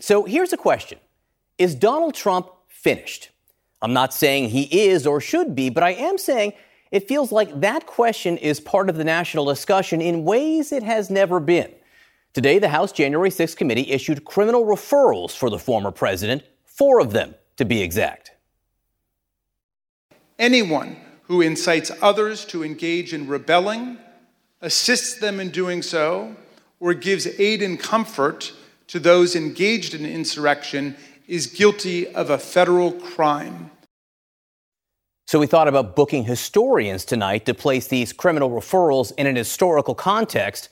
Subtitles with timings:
[0.00, 0.98] So here's a question
[1.58, 3.30] Is Donald Trump finished?
[3.82, 6.54] I'm not saying he is or should be, but I am saying
[6.90, 11.10] it feels like that question is part of the national discussion in ways it has
[11.10, 11.72] never been.
[12.32, 17.12] Today, the House January 6th committee issued criminal referrals for the former president, four of
[17.12, 18.32] them to be exact.
[20.38, 23.98] Anyone who incites others to engage in rebelling,
[24.60, 26.34] assists them in doing so,
[26.80, 28.52] or gives aid and comfort
[28.88, 30.96] to those engaged in insurrection
[31.26, 33.70] is guilty of a federal crime.
[35.26, 39.94] So we thought about booking historians tonight to place these criminal referrals in an historical
[39.94, 40.68] context.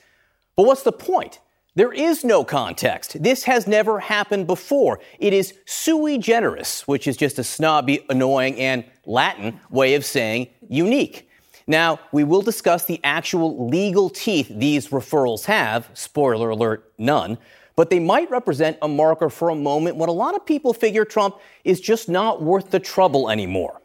[0.55, 1.39] But what's the point?
[1.75, 3.21] There is no context.
[3.23, 4.99] This has never happened before.
[5.17, 10.49] It is sui generis, which is just a snobby, annoying, and Latin way of saying
[10.69, 11.27] unique.
[11.65, 15.89] Now, we will discuss the actual legal teeth these referrals have.
[15.95, 17.39] Spoiler alert, none
[17.75, 21.05] but they might represent a marker for a moment when a lot of people figure
[21.05, 23.81] Trump is just not worth the trouble anymore.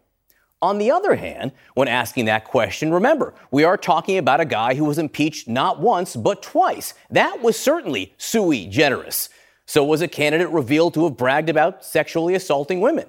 [0.60, 4.74] On the other hand, when asking that question, remember, we are talking about a guy
[4.74, 6.94] who was impeached not once, but twice.
[7.10, 9.28] That was certainly sui generis.
[9.66, 13.06] So was a candidate revealed to have bragged about sexually assaulting women.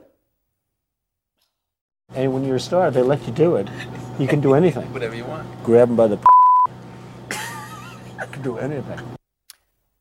[2.13, 3.67] And when you're a star, they let you do it.
[4.19, 4.91] You can do anything.
[4.93, 5.47] Whatever you want.
[5.63, 6.17] Grab them by the.
[7.31, 9.18] you can do anything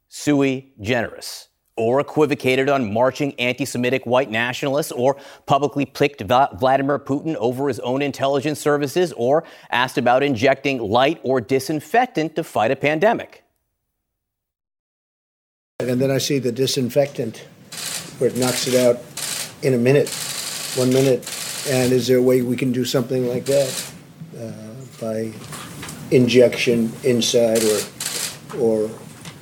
[0.08, 7.36] sui generis, or equivocated on marching anti Semitic white nationalists, or publicly picked Vladimir Putin
[7.36, 12.76] over his own intelligence services, or asked about injecting light or disinfectant to fight a
[12.76, 13.44] pandemic.
[15.80, 17.46] And then I see the disinfectant
[18.19, 19.00] where it knocks it out
[19.62, 20.08] in a minute,
[20.75, 21.20] one minute.
[21.69, 23.92] And is there a way we can do something like that
[24.36, 24.52] uh,
[25.00, 25.32] by
[26.10, 28.90] injection inside or, or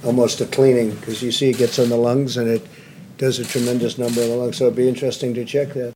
[0.07, 2.67] almost a cleaning because you see it gets on the lungs and it
[3.19, 4.57] does a tremendous number of the lungs.
[4.57, 5.93] So it'd be interesting to check that.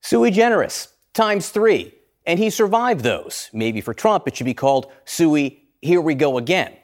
[0.00, 1.94] Sui generis times three.
[2.26, 3.50] And he survived those.
[3.52, 6.76] Maybe for Trump, it should be called sui, here we go again.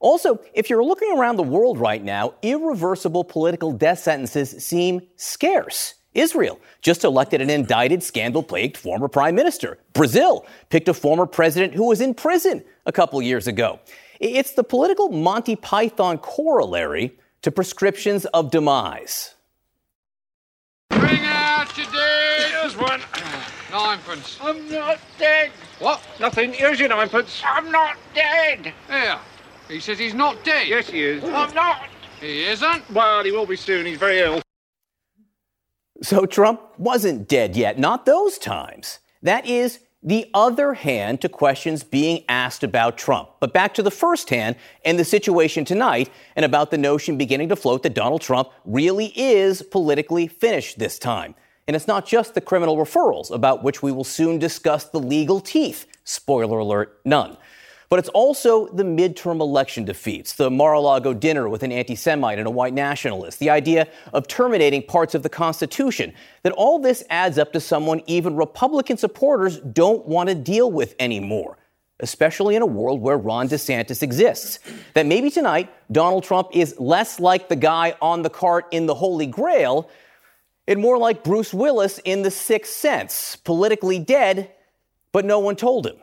[0.00, 5.94] Also, if you're looking around the world right now, irreversible political death sentences seem scarce.
[6.14, 9.78] Israel just elected an indicted, scandal plagued former prime minister.
[9.94, 13.80] Brazil picked a former president who was in prison a couple years ago.
[14.20, 19.34] It's the political Monty Python corollary to prescriptions of demise.
[20.90, 22.50] Bring out your dead.
[22.50, 23.00] Here's one.
[23.70, 24.38] Ninepence.
[24.40, 25.50] I'm not dead.
[25.80, 26.00] What?
[26.20, 26.52] Nothing.
[26.52, 27.42] Here's your ninepence.
[27.44, 28.72] I'm not dead.
[28.88, 29.20] Yeah.
[29.68, 30.68] He says he's not dead.
[30.68, 31.24] Yes, he is.
[31.24, 31.88] I'm not.
[32.20, 32.88] He isn't.
[32.90, 33.84] Well, he will be soon.
[33.84, 34.40] He's very ill.
[36.02, 37.78] So Trump wasn't dead yet.
[37.78, 39.00] Not those times.
[39.22, 43.30] That is the other hand to questions being asked about Trump.
[43.40, 47.48] But back to the first hand and the situation tonight and about the notion beginning
[47.48, 51.34] to float that Donald Trump really is politically finished this time.
[51.66, 55.40] And it's not just the criminal referrals, about which we will soon discuss the legal
[55.40, 55.86] teeth.
[56.04, 57.38] Spoiler alert, none.
[57.88, 61.94] But it's also the midterm election defeats, the Mar a Lago dinner with an anti
[61.94, 66.12] Semite and a white nationalist, the idea of terminating parts of the Constitution,
[66.42, 70.94] that all this adds up to someone even Republican supporters don't want to deal with
[70.98, 71.58] anymore,
[72.00, 74.60] especially in a world where Ron DeSantis exists.
[74.94, 78.94] That maybe tonight, Donald Trump is less like the guy on the cart in the
[78.94, 79.90] Holy Grail
[80.66, 84.50] and more like Bruce Willis in The Sixth Sense, politically dead,
[85.12, 85.96] but no one told him.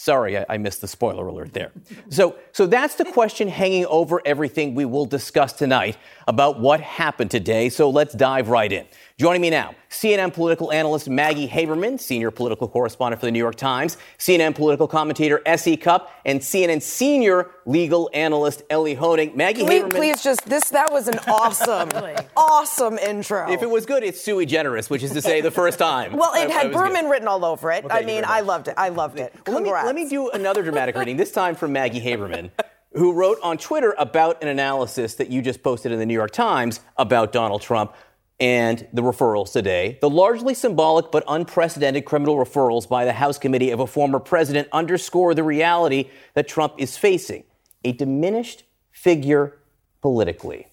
[0.00, 1.72] Sorry, I, I, missed the spoiler alert there.
[2.08, 5.96] So, so that's the question hanging over everything we will discuss tonight
[6.28, 7.68] about what happened today.
[7.68, 8.86] So let's dive right in.
[9.18, 13.56] Joining me now, CNN political analyst Maggie Haberman, senior political correspondent for the New York
[13.56, 15.76] Times, CNN political commentator S.E.
[15.76, 19.34] Cupp, and CNN senior legal analyst Elie Honig.
[19.34, 19.90] Maggie please, Haberman.
[19.90, 21.88] Please just, this, that was an awesome,
[22.36, 23.50] awesome intro.
[23.50, 26.12] If it was good, it's sui generis, which is to say the first time.
[26.12, 27.10] well, it had Berman good.
[27.10, 27.82] written all over it.
[27.82, 28.74] Well, I mean, I loved it.
[28.76, 29.34] I loved it.
[29.48, 32.52] Well, let, me, let me do another dramatic reading, this time from Maggie Haberman.
[32.94, 36.30] who wrote on Twitter about an analysis that you just posted in the New York
[36.30, 37.92] Times about Donald Trump
[38.40, 39.98] and the referrals today.
[40.00, 44.68] The largely symbolic but unprecedented criminal referrals by the House Committee of a former president
[44.72, 47.44] underscore the reality that Trump is facing
[47.84, 49.58] a diminished figure
[50.00, 50.66] politically.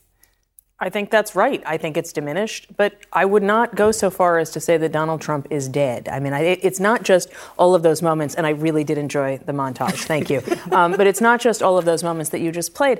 [0.77, 1.63] I think that's right.
[1.66, 4.92] I think it's diminished, but I would not go so far as to say that
[4.92, 6.10] Donald Trump is dead.
[6.10, 9.38] I mean, I, it's not just all of those moments, and I really did enjoy
[9.38, 10.04] the montage.
[10.04, 10.42] Thank you.
[10.72, 13.00] Um, but it's not just all of those moments that you just played.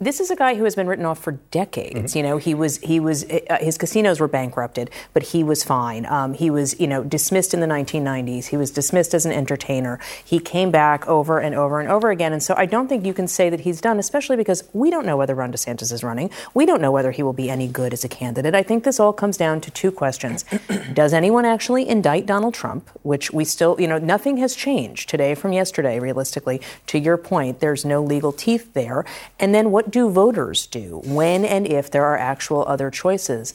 [0.00, 2.10] This is a guy who has been written off for decades.
[2.12, 2.18] Mm-hmm.
[2.18, 6.06] You know, he was he was uh, his casinos were bankrupted, but he was fine.
[6.06, 8.46] Um, he was you know dismissed in the 1990s.
[8.46, 10.00] He was dismissed as an entertainer.
[10.24, 13.14] He came back over and over and over again, and so I don't think you
[13.14, 16.30] can say that he's done, especially because we don't know whether Ron DeSantis is running.
[16.54, 18.54] We don't know whether he will be any good as a candidate.
[18.54, 20.44] I think this all comes down to two questions.
[20.92, 25.34] Does anyone actually indict Donald Trump, which we still, you know, nothing has changed today
[25.34, 26.60] from yesterday, realistically.
[26.88, 29.04] To your point, there's no legal teeth there.
[29.38, 33.54] And then what do voters do when and if there are actual other choices?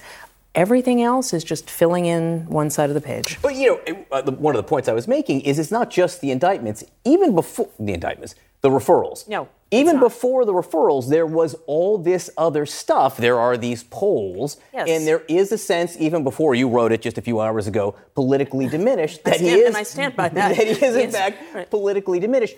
[0.57, 3.37] Everything else is just filling in one side of the page.
[3.43, 5.91] But, you know, uh, the, one of the points I was making is it's not
[5.91, 9.27] just the indictments, even before the indictments, the referrals.
[9.27, 9.49] No.
[9.69, 13.17] Even before the referrals, there was all this other stuff.
[13.17, 14.89] There are these polls, yes.
[14.89, 17.93] and there is a sense, even before you wrote it just a few hours ago,
[18.15, 19.25] politically diminished.
[19.25, 20.55] that stand, he is, and I stand by that.
[20.55, 21.69] that he is, in fact, right.
[21.69, 22.55] politically diminished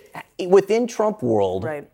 [0.48, 1.64] within Trump world.
[1.64, 1.90] Right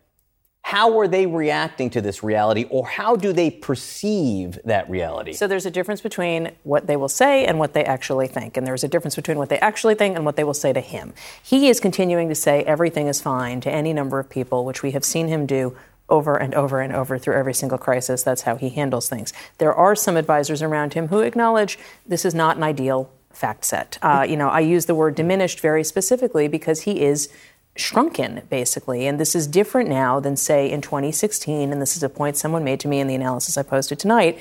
[0.67, 5.31] how are they reacting to this reality or how do they perceive that reality?
[5.31, 8.57] So there's a difference between what they will say and what they actually think.
[8.57, 10.81] And there's a difference between what they actually think and what they will say to
[10.81, 11.13] him.
[11.41, 14.91] He is continuing to say everything is fine to any number of people, which we
[14.91, 15.77] have seen him do
[16.09, 18.21] over and over and over through every single crisis.
[18.21, 19.31] That's how he handles things.
[19.59, 23.99] There are some advisors around him who acknowledge this is not an ideal fact set.
[24.01, 27.29] Uh, you know, I use the word diminished very specifically because he is
[27.79, 29.07] shrunken, basically.
[29.07, 31.71] And this is different now than, say, in 2016.
[31.71, 34.39] And this is a point someone made to me in the analysis I posted tonight.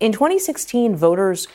[0.00, 1.48] In 2016, voters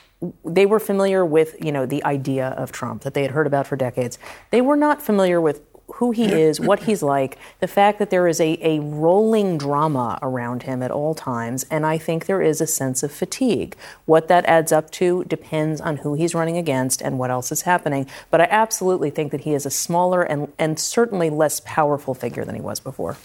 [0.46, 3.66] they were familiar with, you know, the idea of Trump that they had heard about
[3.66, 4.20] for decades.
[4.52, 5.62] They were not familiar with
[5.96, 10.18] who he is, what he's like, the fact that there is a, a rolling drama
[10.22, 13.76] around him at all times, and I think there is a sense of fatigue.
[14.06, 17.64] What that adds up to depends on who he's running against and what else is
[17.64, 18.08] happening.
[18.30, 22.46] But I absolutely think that he is a smaller and, and certainly less powerful figure
[22.46, 23.18] than he was before.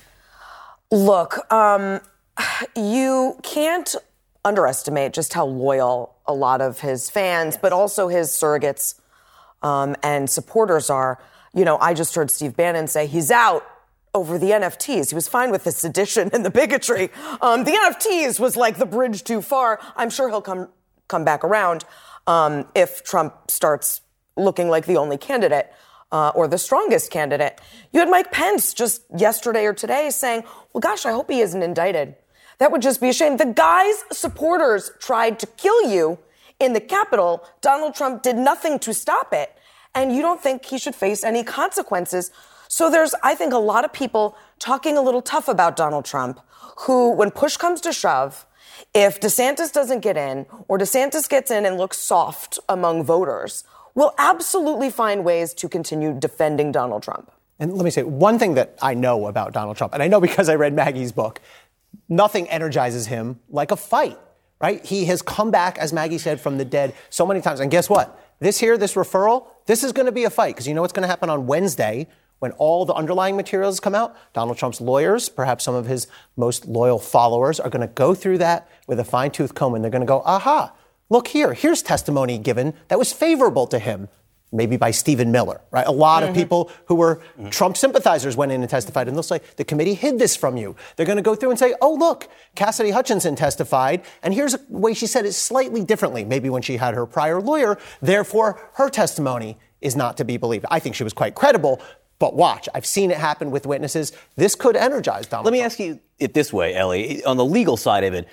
[0.90, 2.00] Look, um,
[2.76, 3.94] you can't
[4.44, 7.60] underestimate just how loyal a lot of his fans, yes.
[7.60, 9.00] but also his surrogates
[9.62, 11.18] um, and supporters are
[11.56, 13.66] you know, I just heard Steve Bannon say he's out
[14.14, 15.08] over the NFTs.
[15.08, 17.10] He was fine with the sedition and the bigotry.
[17.40, 19.80] Um, the NFTs was like the bridge too far.
[19.96, 20.68] I'm sure he'll come
[21.08, 21.84] come back around
[22.26, 24.02] um, if Trump starts
[24.36, 25.72] looking like the only candidate
[26.12, 27.60] uh, or the strongest candidate.
[27.92, 31.62] You had Mike Pence just yesterday or today saying, "Well, gosh, I hope he isn't
[31.62, 32.16] indicted.
[32.58, 36.18] That would just be a shame." The guy's supporters tried to kill you
[36.60, 37.46] in the Capitol.
[37.62, 39.55] Donald Trump did nothing to stop it
[39.96, 42.30] and you don't think he should face any consequences.
[42.68, 46.38] So there's, I think, a lot of people talking a little tough about Donald Trump
[46.80, 48.46] who, when push comes to shove,
[48.94, 53.64] if DeSantis doesn't get in or DeSantis gets in and looks soft among voters,
[53.94, 57.32] will absolutely find ways to continue defending Donald Trump.
[57.58, 60.20] And let me say one thing that I know about Donald Trump, and I know
[60.20, 61.40] because I read Maggie's book,
[62.06, 64.18] nothing energizes him like a fight,
[64.60, 64.84] right?
[64.84, 67.60] He has come back, as Maggie said, from the dead so many times.
[67.60, 68.20] And guess what?
[68.40, 70.92] This here, this referral, this is going to be a fight because you know what's
[70.92, 72.06] going to happen on Wednesday
[72.38, 74.16] when all the underlying materials come out?
[74.32, 76.06] Donald Trump's lawyers, perhaps some of his
[76.36, 79.82] most loyal followers, are going to go through that with a fine tooth comb and
[79.82, 80.72] they're going to go, aha,
[81.08, 84.08] look here, here's testimony given that was favorable to him
[84.52, 85.86] maybe by Stephen Miller, right?
[85.86, 86.30] A lot mm-hmm.
[86.30, 87.48] of people who were mm-hmm.
[87.48, 90.76] Trump sympathizers went in and testified, and they'll say, the committee hid this from you.
[90.96, 94.60] They're going to go through and say, oh, look, Cassidy Hutchinson testified, and here's a
[94.68, 98.88] way she said it slightly differently, maybe when she had her prior lawyer, therefore her
[98.88, 100.64] testimony is not to be believed.
[100.70, 101.80] I think she was quite credible,
[102.18, 104.12] but watch, I've seen it happen with witnesses.
[104.36, 105.72] This could energize Donald Let me Trump.
[105.72, 107.22] ask you it this way, Elie.
[107.24, 108.26] On the legal side of it,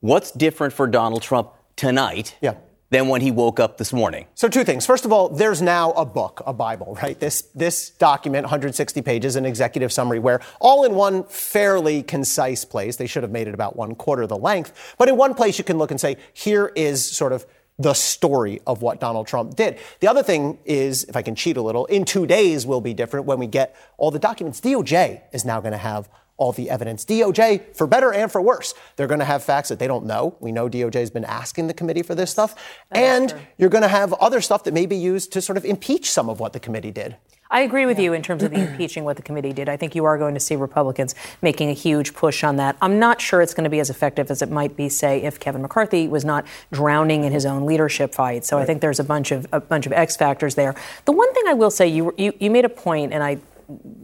[0.00, 2.54] what's different for Donald Trump tonight yeah
[2.90, 4.26] than when he woke up this morning?
[4.34, 4.84] So two things.
[4.84, 7.18] First of all, there's now a book, a Bible, right?
[7.18, 12.96] This this document, 160 pages, an executive summary, where all in one fairly concise place.
[12.96, 15.64] They should have made it about one quarter the length, but in one place you
[15.64, 17.46] can look and say, here is sort of
[17.78, 19.78] the story of what Donald Trump did.
[20.00, 22.92] The other thing is, if I can cheat a little, in two days will be
[22.92, 24.60] different when we get all the documents.
[24.60, 27.04] DOJ is now going to have all the evidence.
[27.04, 30.36] DOJ, for better and for worse, they're going to have facts that they don't know.
[30.40, 32.54] We know DOJ has been asking the committee for this stuff.
[32.56, 35.58] Oh, that and you're going to have other stuff that may be used to sort
[35.58, 37.16] of impeach some of what the committee did.
[37.52, 39.68] I agree with you in terms of the impeaching what the committee did.
[39.68, 42.76] I think you are going to see Republicans making a huge push on that.
[42.80, 45.40] I'm not sure it's going to be as effective as it might be, say, if
[45.40, 48.44] Kevin McCarthy was not drowning in his own leadership fight.
[48.44, 48.62] So right.
[48.62, 50.76] I think there's a bunch of a bunch of X factors there.
[51.06, 53.38] The one thing I will say, you you, you made a point, and I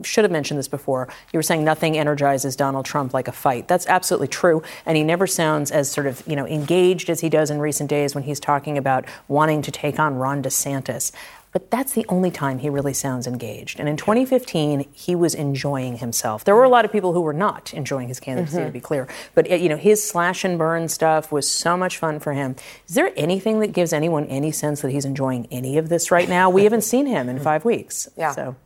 [0.02, 1.08] should have mentioned this before.
[1.32, 3.68] You were saying nothing energizes Donald Trump like a fight.
[3.68, 4.62] That's absolutely true.
[4.84, 7.90] And he never sounds as sort of, you know, engaged as he does in recent
[7.90, 11.12] days when he's talking about wanting to take on Ron DeSantis.
[11.56, 13.80] But that's the only time he really sounds engaged.
[13.80, 16.44] And in 2015, he was enjoying himself.
[16.44, 18.66] There were a lot of people who were not enjoying his candidacy, mm-hmm.
[18.66, 19.08] to be clear.
[19.34, 22.56] But you know, his slash and burn stuff was so much fun for him.
[22.86, 26.28] Is there anything that gives anyone any sense that he's enjoying any of this right
[26.28, 26.50] now?
[26.50, 28.06] We haven't seen him in five weeks.
[28.18, 28.32] Yeah.
[28.32, 28.56] So.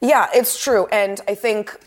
[0.00, 0.86] Yeah, it's true.
[0.86, 1.78] And I think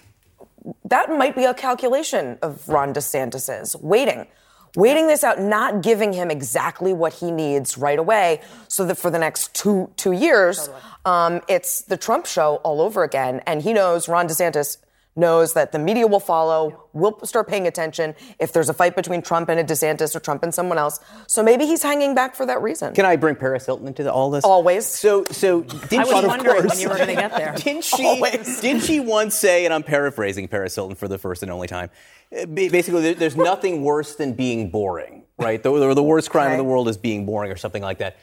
[0.86, 4.28] that might be a calculation of Ron DeSantis's waiting.
[4.76, 8.40] Waiting this out, not giving him exactly what he needs right away,
[8.70, 10.70] so that for the next two two years,
[11.04, 13.42] um, it's the Trump show all over again.
[13.46, 14.78] And he knows Ron DeSantis
[15.16, 19.22] knows that the media will follow, will start paying attention if there's a fight between
[19.22, 21.00] Trump and a DeSantis or Trump and someone else.
[21.28, 22.94] So maybe he's hanging back for that reason.
[22.94, 24.46] Can I bring Paris Hilton into the, all this?
[24.46, 24.86] Always.
[24.86, 27.54] So, so did I was she, wondering when you were going to get there.
[27.58, 28.06] Didn't she?
[28.06, 28.62] Always.
[28.62, 31.90] Didn't she once say, and I'm paraphrasing Paris Hilton for the first and only time,
[32.38, 35.62] uh, basically, there's nothing worse than being boring, right?
[35.62, 36.54] The, the worst crime okay.
[36.54, 38.18] in the world is being boring, or something like that.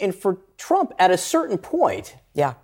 [0.00, 2.54] And for Trump, at a certain point, yeah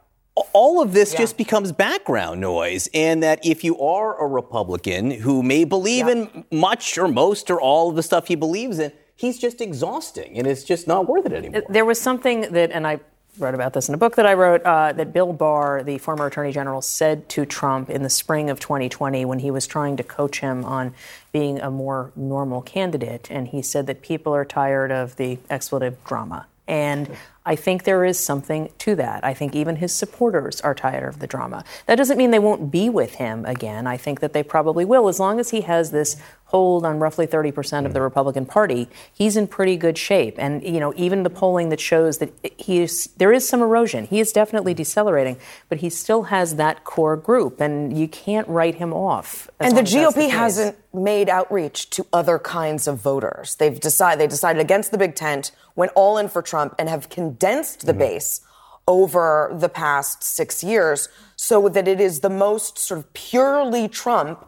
[0.53, 1.21] all of this yeah.
[1.21, 2.89] just becomes background noise.
[2.93, 6.13] And that if you are a Republican who may believe yeah.
[6.13, 10.37] in much or most or all of the stuff he believes in, he's just exhausting
[10.37, 11.63] and it's just not worth it anymore.
[11.69, 13.01] There was something that, and I
[13.39, 16.27] wrote about this in a book that I wrote, uh, that Bill Barr, the former
[16.27, 20.03] Attorney General, said to Trump in the spring of 2020 when he was trying to
[20.03, 20.95] coach him on
[21.33, 23.29] being a more normal candidate.
[23.31, 26.47] And he said that people are tired of the expletive drama.
[26.67, 27.11] And
[27.47, 29.23] I think there is something to that.
[29.23, 31.63] I think even his supporters are tired of the drama.
[31.87, 33.87] That doesn't mean they won't be with him again.
[33.87, 36.17] I think that they probably will, as long as he has this
[36.55, 38.89] hold on roughly 30% of the Republican Party.
[39.13, 40.37] He's in pretty good shape.
[40.39, 44.07] And, you know, even the polling that shows that he is, there is some erosion.
[44.07, 45.37] He is definitely decelerating,
[45.69, 49.51] but he still has that core group, and you can't write him off.
[49.59, 53.57] And the GOP the hasn't made outreach to other kinds of voters.
[53.57, 57.09] They've decided they decided against the big tent, went all in for Trump, and have
[57.09, 57.99] condensed the mm-hmm.
[57.99, 58.43] base
[58.87, 64.47] over the past six years so that it is the most sort of purely Trump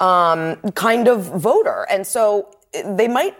[0.00, 1.86] um, kind of voter.
[1.90, 2.54] And so
[2.84, 3.36] they might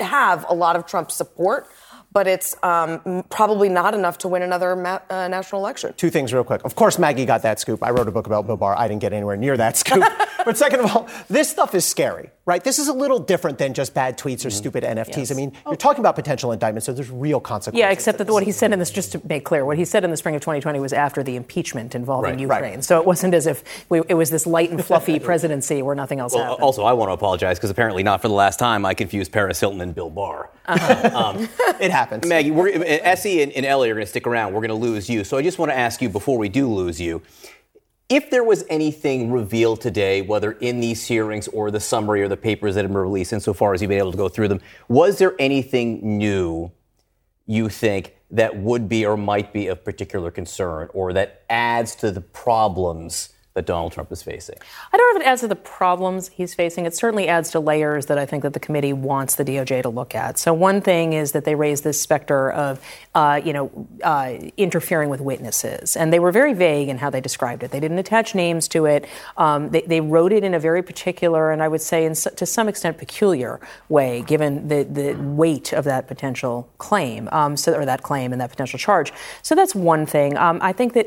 [0.00, 1.68] have a lot of Trump support
[2.12, 5.94] but it's um, probably not enough to win another ma- uh, national election.
[5.96, 6.62] Two things, real quick.
[6.64, 7.82] Of course, Maggie got that scoop.
[7.82, 8.76] I wrote a book about Bill Barr.
[8.76, 10.04] I didn't get anywhere near that scoop.
[10.44, 12.64] but second of all, this stuff is scary, right?
[12.64, 14.58] This is a little different than just bad tweets or mm-hmm.
[14.58, 15.16] stupid NFTs.
[15.16, 15.30] Yes.
[15.30, 17.78] I mean, you're talking about potential indictment, so there's real consequences.
[17.78, 20.02] Yeah, except that what he said in this, just to make clear, what he said
[20.02, 22.74] in the spring of 2020 was after the impeachment involving right, Ukraine.
[22.74, 22.84] Right.
[22.84, 26.18] So it wasn't as if we, it was this light and fluffy presidency where nothing
[26.18, 26.62] else well, happened.
[26.64, 29.60] Also, I want to apologize because apparently not for the last time I confused Paris
[29.60, 30.50] Hilton and Bill Barr.
[30.66, 31.16] Uh-huh.
[31.16, 31.48] um,
[31.80, 32.26] it happens.
[32.26, 33.42] Maggie, we're S.E.
[33.42, 34.54] and, and Elie are going to stick around.
[34.54, 35.22] We're going to lose you.
[35.22, 37.22] So I just want to ask you before we do lose you
[38.10, 42.36] if there was anything revealed today, whether in these hearings or the summary or the
[42.36, 45.18] papers that have been released, insofar as you've been able to go through them, was
[45.18, 46.72] there anything new
[47.46, 52.10] you think that would be or might be of particular concern or that adds to
[52.10, 54.56] the problems that Donald Trump is facing?
[54.92, 56.86] I don't know if it adds to the problems he's facing.
[56.86, 59.88] It certainly adds to layers that I think that the committee wants the DOJ to
[59.88, 60.38] look at.
[60.38, 62.80] So one thing is that they raised this specter of,
[63.14, 63.70] uh, you know,
[64.02, 67.70] uh, interfering with witnesses, and they were very vague in how they described it.
[67.70, 69.06] They didn't attach names to it.
[69.36, 72.46] Um, they, they, wrote it in a very particular, and I would say, in, to
[72.46, 77.84] some extent, peculiar way, given the the weight of that potential claim, um, so or
[77.84, 79.12] that claim and that potential charge.
[79.42, 80.38] So that's one thing.
[80.38, 81.06] Um, I think that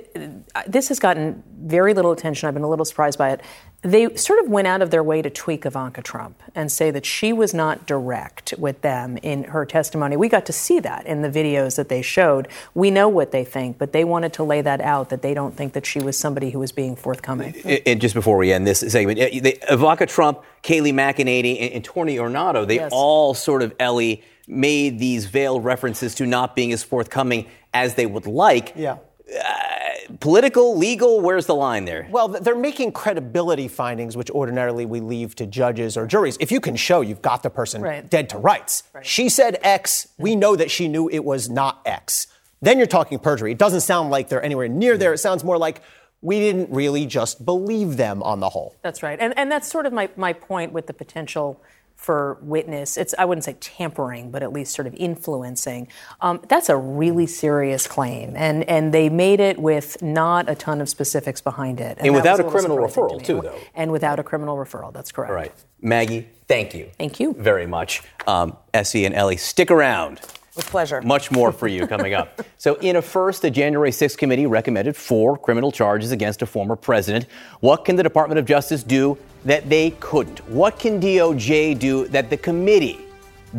[0.53, 3.41] uh, this has gotten very little attention I've been a little surprised by it.
[3.81, 7.05] They sort of went out of their way to tweak Ivanka Trump and say that
[7.05, 10.15] she was not direct with them in her testimony.
[10.15, 12.47] We got to see that in the videos that they showed.
[12.73, 15.53] We know what they think, but they wanted to lay that out that they don't
[15.53, 17.55] think that she was somebody who was being forthcoming.
[17.85, 22.65] And just before we end this segment, Ivanka Trump, Kayleigh McEnany, and, and Tony Ornato,
[22.65, 22.89] they yes.
[22.93, 28.05] all sort of, Elie, made these veiled references to not being as forthcoming as they
[28.05, 28.73] would like.
[28.77, 28.97] Yeah.
[29.33, 32.07] Uh, political, legal, where's the line there?
[32.09, 36.37] Well, they're making credibility findings, which ordinarily we leave to judges or juries.
[36.39, 38.07] If you can show you've got the person right.
[38.09, 39.05] dead to rights, right.
[39.05, 42.27] she said X, we know that she knew it was not X.
[42.61, 43.51] Then you're talking perjury.
[43.51, 45.13] It doesn't sound like they're anywhere near there.
[45.13, 45.81] It sounds more like
[46.21, 48.75] we didn't really just believe them on the whole.
[48.81, 49.19] That's right.
[49.19, 51.61] And, and that's sort of my, my point with the potential
[52.03, 52.98] for witness.
[52.98, 55.88] It's I wouldn't say tampering, but at least sort of influencing.
[56.19, 60.81] Um, that's a really serious claim, and and they made it with not a ton
[60.81, 63.57] of specifics behind it, and, and without a, a criminal referral to too, though.
[63.74, 65.29] And without a criminal referral, that's correct.
[65.29, 66.89] All right, Maggie, thank you.
[66.98, 68.01] Thank you very much.
[68.27, 69.05] Um, S.E.
[69.05, 70.19] and Elie, stick around.
[70.57, 71.01] With pleasure.
[71.01, 72.41] Much more for you coming up.
[72.57, 76.75] so, in a first, the January 6th committee recommended four criminal charges against a former
[76.75, 77.27] president.
[77.62, 80.39] What can the Department of Justice do that they couldn't?
[80.50, 83.00] What can DOJ do that the committee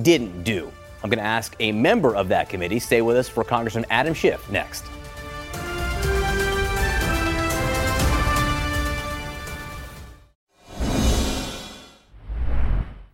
[0.03, 0.71] didn't do?
[1.03, 2.79] I'm going to ask a member of that committee.
[2.79, 4.85] Stay with us for Congressman Adam Schiff next.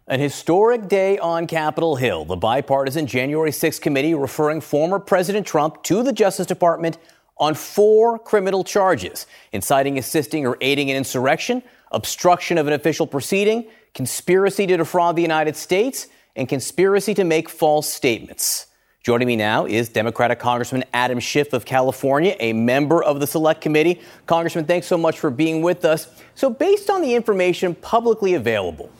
[0.06, 2.24] An historic day on Capitol Hill.
[2.24, 6.98] The bipartisan January 6th committee referring former President Trump to the Justice Department
[7.38, 13.66] on four criminal charges inciting, assisting, or aiding an insurrection, obstruction of an official proceeding,
[13.94, 16.06] conspiracy to defraud the United States,
[16.36, 18.66] and conspiracy to make false statements.
[19.02, 23.62] Joining me now is Democratic Congressman Adam Schiff of California, a member of the Select
[23.62, 24.00] Committee.
[24.26, 26.06] Congressman, thanks so much for being with us.
[26.34, 28.90] So, based on the information publicly available,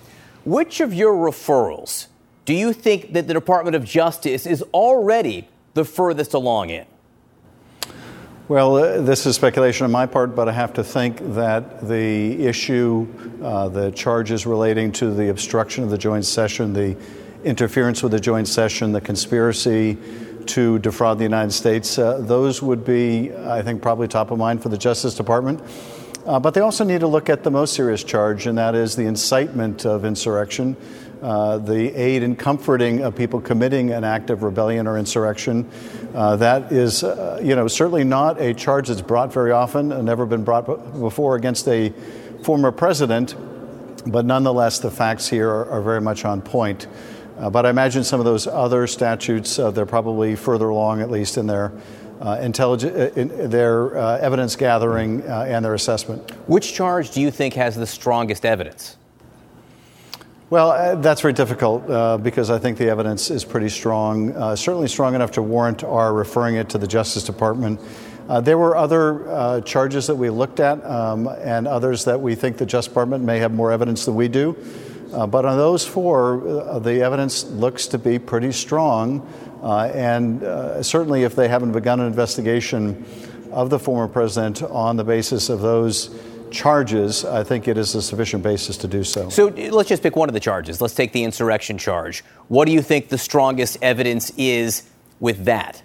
[0.45, 2.07] which of your referrals
[2.47, 6.87] do you think that the Department of Justice is already the furthest along in?
[8.51, 12.45] Well, uh, this is speculation on my part, but I have to think that the
[12.45, 13.07] issue,
[13.41, 16.97] uh, the charges relating to the obstruction of the joint session, the
[17.45, 19.97] interference with the joint session, the conspiracy
[20.47, 24.65] to defraud the United States, uh, those would be, I think, probably top of mind
[24.65, 25.63] for the Justice Department.
[26.27, 28.97] Uh, but they also need to look at the most serious charge, and that is
[28.97, 30.77] the incitement of insurrection,
[31.23, 35.69] uh, the aid and comforting of people committing an act of rebellion or insurrection.
[36.15, 40.05] Uh, that is, uh, you know, certainly not a charge that's brought very often, and
[40.05, 40.67] never been brought
[40.99, 41.93] before against a
[42.43, 43.35] former president.
[44.07, 46.87] But nonetheless, the facts here are, are very much on point.
[47.39, 51.11] Uh, but I imagine some of those other statutes, uh, they're probably further along, at
[51.11, 51.73] least in their
[52.21, 56.31] uh, intelligent, uh, their uh, evidence gathering and their assessment.
[56.47, 58.99] Which charge do you think has the strongest evidence?
[60.51, 64.89] Well, uh, that's very difficult uh, because I think the evidence is pretty strong, certainly
[64.89, 67.81] strong enough to warrant our referring it to the Justice Department.
[68.43, 72.67] there were other charges that we looked at um, and others that we think the
[72.67, 74.57] Justice Department may have more evidence than we do.
[75.29, 79.25] but on those four, the evidence looks to be pretty strong.
[79.63, 83.05] Uh, and uh, certainly, if they haven't begun an investigation
[83.53, 86.09] of the former president on the basis of those
[86.51, 89.29] charges, I think it is a sufficient basis to do so.
[89.29, 90.81] So let's just pick one of the charges.
[90.81, 92.25] Let's take the insurrection charge.
[92.49, 95.83] What do you think the strongest evidence is with that?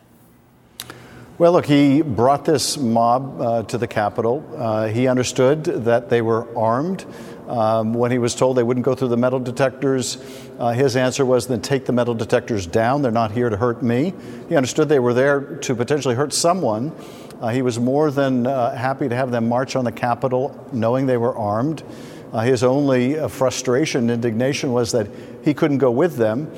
[1.38, 4.50] Well, look, he brought this mob uh, to the Capitol.
[4.56, 7.06] Uh, he understood that they were armed.
[7.50, 10.18] Um, when he was told they wouldn't go through the metal detectors,
[10.60, 13.02] uh, his answer was then take the metal detectors down.
[13.02, 14.14] They're not here to hurt me.
[14.48, 16.94] He understood they were there to potentially hurt someone.
[17.42, 21.06] Uh, he was more than uh, happy to have them march on the Capitol knowing
[21.06, 21.84] they were armed.
[22.32, 25.08] Uh, his only uh, frustration, indignation was that
[25.44, 26.50] he couldn't go with them.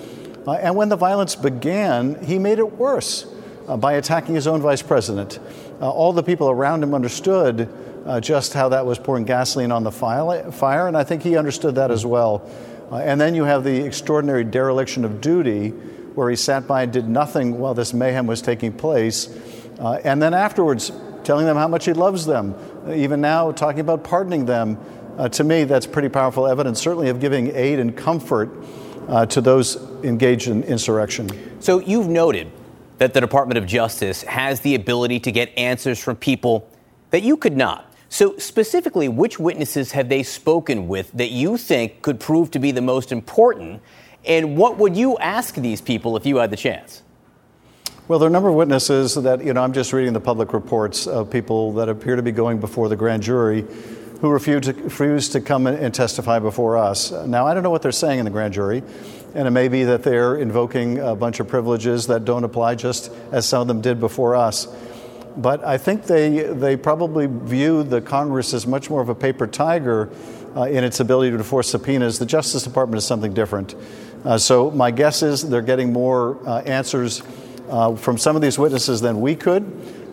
[0.45, 3.25] Uh, and when the violence began, he made it worse
[3.79, 5.39] by attacking his own vice president.
[5.81, 7.67] all the people around him understood
[8.21, 11.91] just how that was pouring gasoline on the fire, and I think he understood that
[11.91, 12.49] as well.
[12.91, 16.93] Uh, and then you have the extraordinary dereliction of duty, where he sat by and
[16.93, 19.29] did nothing while this mayhem was taking place,
[19.79, 20.91] uh, and then afterwards
[21.23, 22.55] telling them how much he loves them,
[22.89, 24.77] even now talking about pardoning them.
[25.17, 28.49] Uh, to me, that's pretty powerful evidence, certainly of giving aid and comfort
[29.09, 31.29] uh, to those engaged in insurrection.
[31.59, 32.51] So you've noted
[32.97, 36.69] that the Department of Justice has the ability to get answers from people
[37.11, 37.93] that you could not.
[38.09, 42.71] So, specifically, which witnesses have they spoken with that you think could prove to be
[42.71, 43.81] the most important?
[44.25, 47.03] And what would you ask these people if you had the chance?
[48.07, 50.53] Well, there are a number of witnesses that, you know, I'm just reading the public
[50.53, 53.65] reports of people that appear to be going before the grand jury
[54.21, 57.11] who refuse to, refuse to come and testify before us.
[57.11, 58.81] Now, I don't know what they're saying in the grand jury,
[59.35, 63.11] and it may be that they're invoking a bunch of privileges that don't apply just
[63.31, 64.67] as some of them did before us
[65.37, 69.45] but I think they, they probably view the Congress as much more of a paper
[69.45, 70.09] tiger
[70.55, 72.17] uh, in its ability to enforce subpoenas.
[72.17, 73.75] The Justice Department is something different.
[74.25, 77.21] Uh, so my guess is they're getting more uh, answers
[77.69, 79.63] uh, from some of these witnesses than we could.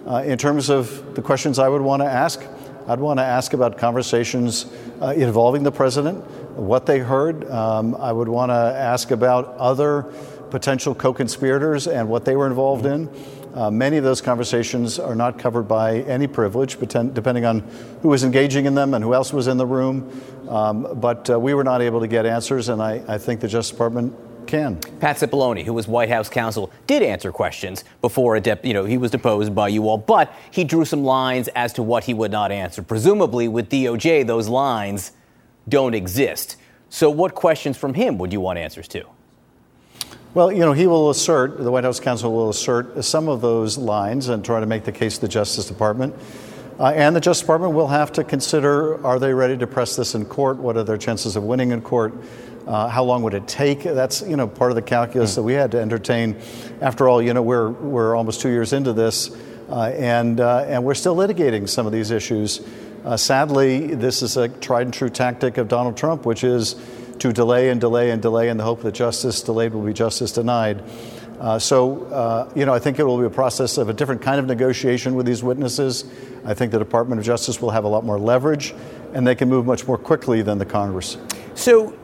[0.06, 2.44] Uh, in terms of the questions I would want to ask,
[2.86, 4.66] I'd want to ask about conversations
[5.00, 6.22] uh, involving the president,
[6.54, 7.50] what they heard.
[7.50, 10.02] Um, I would want to ask about other
[10.50, 13.08] potential co conspirators and what they were involved in.
[13.54, 17.60] Uh, many of those conversations are not covered by any privilege, depending on
[18.02, 20.10] who was engaging in them and who else was in the room.
[20.48, 23.48] Um, but uh, we were not able to get answers, and I, I think the
[23.48, 24.14] Justice Department
[24.46, 24.76] can.
[25.00, 28.98] Pat Cipollone, who was White House counsel, did answer questions before a you know he
[28.98, 32.32] was deposed by you all, but he drew some lines as to what he would
[32.32, 32.82] not answer.
[32.82, 35.12] Presumably, with DOJ, those lines
[35.68, 36.56] don't exist.
[36.90, 39.04] So, what questions from him would you want answers to?
[40.34, 43.78] Well, you know, he will assert, the White House counsel will assert some of those
[43.78, 46.12] lines and try to make the case to the Justice Department.
[46.76, 50.16] Uh, and the Justice Department will have to consider are they ready to press this
[50.16, 50.56] in court?
[50.56, 52.14] What are their chances of winning in court?
[52.66, 53.84] Uh, how long would it take?
[53.84, 55.34] That's you know part of the calculus mm.
[55.36, 56.36] that we had to entertain.
[56.80, 59.30] After all, you know we're we're almost two years into this,
[59.68, 62.60] uh, and uh, and we're still litigating some of these issues.
[63.04, 66.74] Uh, sadly, this is a tried and true tactic of Donald Trump, which is
[67.18, 70.32] to delay and delay and delay in the hope that justice delayed will be justice
[70.32, 70.82] denied.
[71.40, 74.22] Uh, so, uh, you know, I think it will be a process of a different
[74.22, 76.04] kind of negotiation with these witnesses.
[76.44, 78.74] I think the Department of Justice will have a lot more leverage,
[79.14, 81.16] and they can move much more quickly than the Congress.
[81.54, 81.96] So,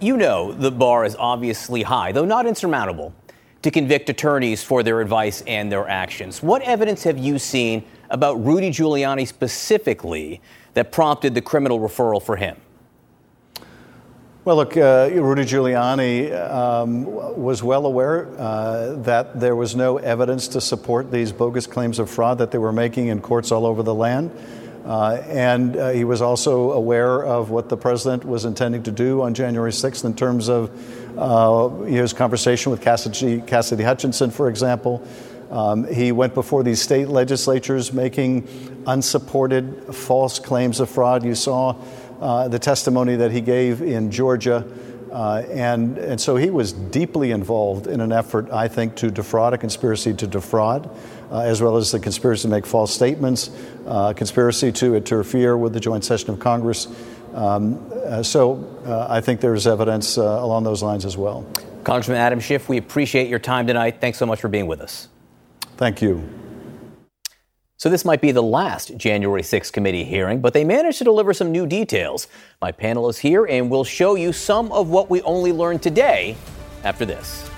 [0.00, 3.14] you know the bar is obviously high, though not insurmountable,
[3.62, 6.42] to convict attorneys for their advice and their actions.
[6.42, 10.40] What evidence have you seen about Rudy Giuliani specifically
[10.74, 12.56] that prompted the criminal referral for him?
[14.44, 20.48] Well, look, uh, Rudy Giuliani um, was well aware uh, that there was no evidence
[20.48, 23.82] to support these bogus claims of fraud that they were making in courts all over
[23.82, 24.30] the land.
[24.84, 29.22] Uh, and uh, he was also aware of what the president was intending to do
[29.22, 30.70] on January 6th in terms of
[31.18, 35.02] uh, his conversation with Cassidy, Cassidy Hutchinson, for example.
[35.50, 41.24] Um, he went before these state legislatures making unsupported false claims of fraud.
[41.24, 41.76] You saw
[42.24, 44.66] uh, the testimony that he gave in Georgia.
[45.12, 49.54] Uh, and, and so he was deeply involved in an effort, I think, to defraud,
[49.54, 50.90] a conspiracy to defraud
[51.30, 53.50] uh, as well as the conspiracy to make false statements,
[53.86, 56.86] uh, conspiracy to interfere with the joint session of Congress.
[57.34, 61.44] Um, uh, so uh, I think there's evidence uh, along those lines as well.
[61.82, 64.00] Congressman Adam Schiff, we appreciate your time tonight.
[64.00, 65.08] Thanks so much for being with us.
[65.76, 66.43] Thank you.
[67.84, 71.34] So, this might be the last January 6th committee hearing, but they managed to deliver
[71.34, 72.28] some new details.
[72.62, 76.34] My panel is here and we'll show you some of what we only learned today
[76.82, 77.50] after this.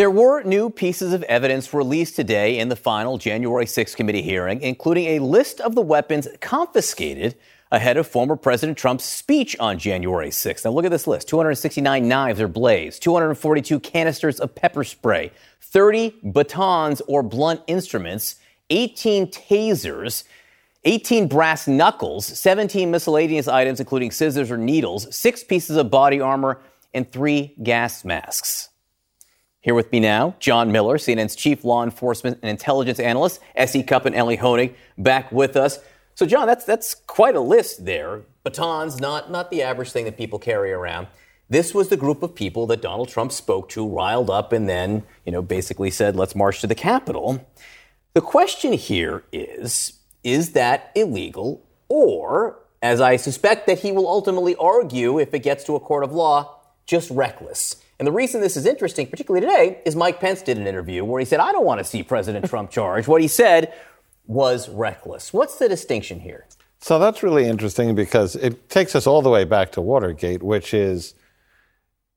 [0.00, 4.62] There were new pieces of evidence released today in the final January 6 committee hearing,
[4.62, 7.36] including a list of the weapons confiscated
[7.70, 10.64] ahead of former President Trump's speech on January 6.
[10.64, 16.14] Now look at this list 269 knives or blades, 242 canisters of pepper spray, 30
[16.32, 18.36] batons or blunt instruments,
[18.70, 20.24] 18 tasers,
[20.84, 26.58] 18 brass knuckles, 17 miscellaneous items, including scissors or needles, six pieces of body armor,
[26.94, 28.69] and three gas masks.
[29.62, 33.82] Here with me now, John Miller, CNN's chief law enforcement and intelligence analyst, S.E.
[33.82, 35.80] Cupp and Elie Honig, back with us.
[36.14, 38.22] So, John, that's that's quite a list there.
[38.42, 41.08] Batons, not not the average thing that people carry around.
[41.50, 45.02] This was the group of people that Donald Trump spoke to, riled up, and then,
[45.26, 47.46] you know, basically said, "Let's march to the Capitol."
[48.14, 54.56] The question here is: Is that illegal, or, as I suspect that he will ultimately
[54.56, 57.76] argue if it gets to a court of law, just reckless?
[58.00, 61.20] And the reason this is interesting, particularly today, is Mike Pence did an interview where
[61.20, 63.06] he said, I don't want to see President Trump charged.
[63.06, 63.74] What he said
[64.26, 65.34] was reckless.
[65.34, 66.46] What's the distinction here?
[66.78, 70.72] So that's really interesting because it takes us all the way back to Watergate, which
[70.72, 71.14] is,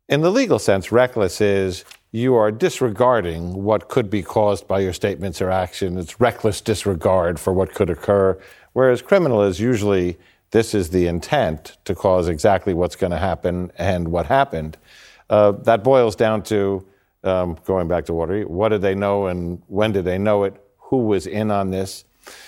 [0.07, 4.93] in the legal sense, reckless is you are disregarding what could be caused by your
[4.93, 5.97] statements or action.
[5.97, 8.39] It's reckless disregard for what could occur.
[8.71, 10.17] Whereas criminal is usually
[10.51, 14.77] this is the intent to cause exactly what's going to happen and what happened.
[15.29, 16.85] Uh, that boils down to
[17.23, 18.49] um, going back to Watergate.
[18.49, 20.55] What did they know and when did they know it?
[20.77, 22.05] Who was in on this?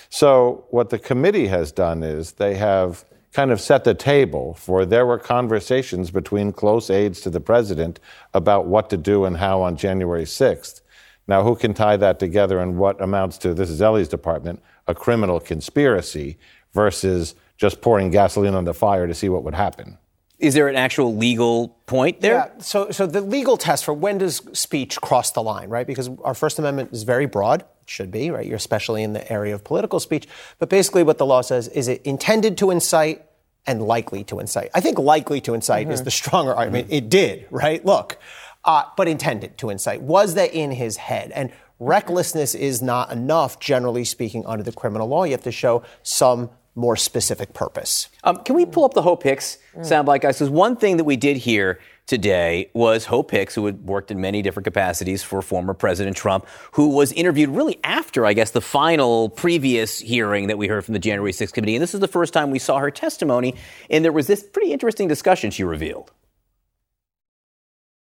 [0.08, 4.86] So, what the committee has done is they have kind of set the table for
[4.86, 8.00] there were conversations between close aides to the president
[8.32, 10.80] about what to do and how on January 6th.
[11.28, 14.94] Now, who can tie that together and what amounts to, this is Elie's department, a
[14.94, 16.38] criminal conspiracy
[16.72, 19.98] versus just pouring gasoline on the fire to see what would happen?
[20.38, 22.34] Is there an actual legal point there?
[22.34, 22.50] Yeah.
[22.58, 25.86] So, so the legal test for when does speech cross the line, right?
[25.86, 27.62] Because our First Amendment is very broad.
[27.62, 28.46] It should be, right?
[28.46, 30.28] You're especially in the area of political speech.
[30.58, 33.22] But basically, what the law says is it intended to incite
[33.66, 34.70] and likely to incite.
[34.74, 35.94] I think likely to incite mm-hmm.
[35.94, 36.86] is the stronger argument.
[36.86, 36.94] Mm-hmm.
[36.94, 37.84] It did, right?
[37.84, 38.18] Look,
[38.64, 40.02] uh, but intended to incite?
[40.02, 41.30] Was that in his head?
[41.32, 45.24] And recklessness is not enough, generally speaking, under the criminal law.
[45.24, 48.08] You have to show some more specific purpose.
[48.22, 50.36] Um, can we pull up the Hope Hicks soundbite, guys?
[50.36, 54.20] Because one thing that we did hear today was Hope Hicks, who had worked in
[54.20, 58.60] many different capacities for former President Trump, who was interviewed really after, I guess, the
[58.60, 61.74] final previous hearing that we heard from the January 6th committee.
[61.74, 63.54] And this is the first time we saw her testimony.
[63.90, 66.12] And there was this pretty interesting discussion she revealed.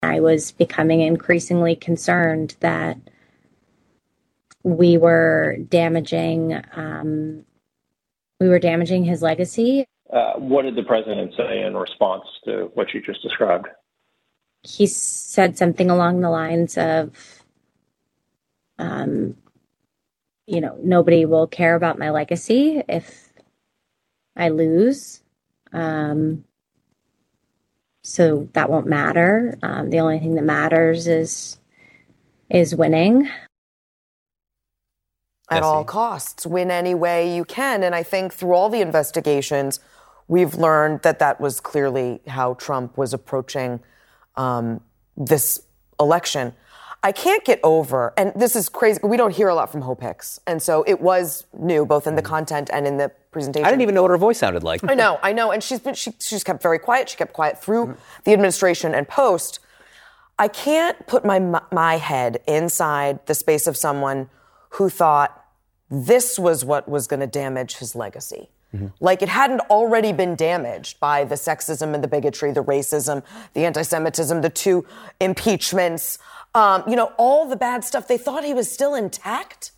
[0.04, 2.98] I was becoming increasingly concerned that
[4.64, 7.44] we were damaging um,
[8.42, 9.86] we were damaging his legacy.
[10.12, 13.68] Uh, what did the president say in response to what you just described?
[14.64, 17.44] He said something along the lines of,
[18.80, 19.36] um,
[20.48, 23.32] you know, nobody will care about my legacy if
[24.36, 25.22] I lose.
[25.72, 26.44] Um,
[28.02, 29.56] so that won't matter.
[29.62, 31.60] Um, the only thing that matters is
[32.50, 33.30] is winning
[35.52, 37.84] at all costs, win any way you can.
[37.84, 39.80] And I think through all the investigations,
[40.28, 43.82] we've learned that that was clearly how Trump was approaching
[44.36, 44.82] um,
[45.18, 45.62] this
[46.00, 46.54] election.
[47.04, 49.00] I can't get over, and this is crazy.
[49.04, 52.16] We don't hear a lot from Hope Hicks, and so it was new both in
[52.16, 53.66] the content and in the presentation.
[53.66, 54.82] I didn't even know what her voice sounded like.
[54.88, 57.10] I know, I know, and she's been she, she's kept very quiet.
[57.10, 59.60] She kept quiet through the administration and post.
[60.38, 61.40] I can't put my
[61.72, 64.30] my head inside the space of someone
[64.72, 65.41] who thought
[65.92, 68.50] this was what was going to damage his legacy.
[69.02, 73.22] Like it hadn't already been damaged by the sexism and the bigotry, the racism,
[73.54, 74.86] the anti Semitism, the two
[75.20, 76.18] impeachments,
[76.56, 78.08] um, you know, all the bad stuff.
[78.08, 79.74] They thought he was still intact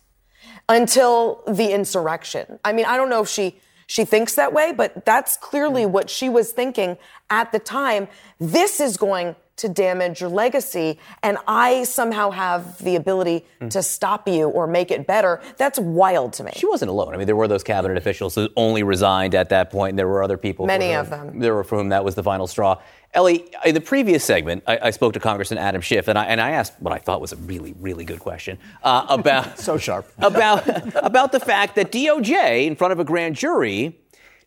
[0.68, 2.60] until the insurrection.
[2.64, 3.60] I mean, I don't know if she.
[3.86, 6.96] She thinks that way, but that's clearly what she was thinking
[7.28, 8.08] at the time.
[8.40, 14.28] This is going to damage your legacy, and I somehow have the ability to stop
[14.28, 15.40] you or make it better.
[15.56, 16.52] That's wild to me.
[16.56, 17.14] She wasn't alone.
[17.14, 20.08] I mean, there were those cabinet officials who only resigned at that point, and there
[20.08, 20.66] were other people.
[20.66, 21.38] Many whom- of them.
[21.38, 22.80] There were for whom that was the final straw.
[23.12, 26.40] Elie, in the previous segment, I, I spoke to Congressman Adam Schiff, and I, and
[26.40, 30.12] I asked what I thought was a really, really good question uh, about so sharp
[30.18, 34.00] about about the fact that DOJ, in front of a grand jury,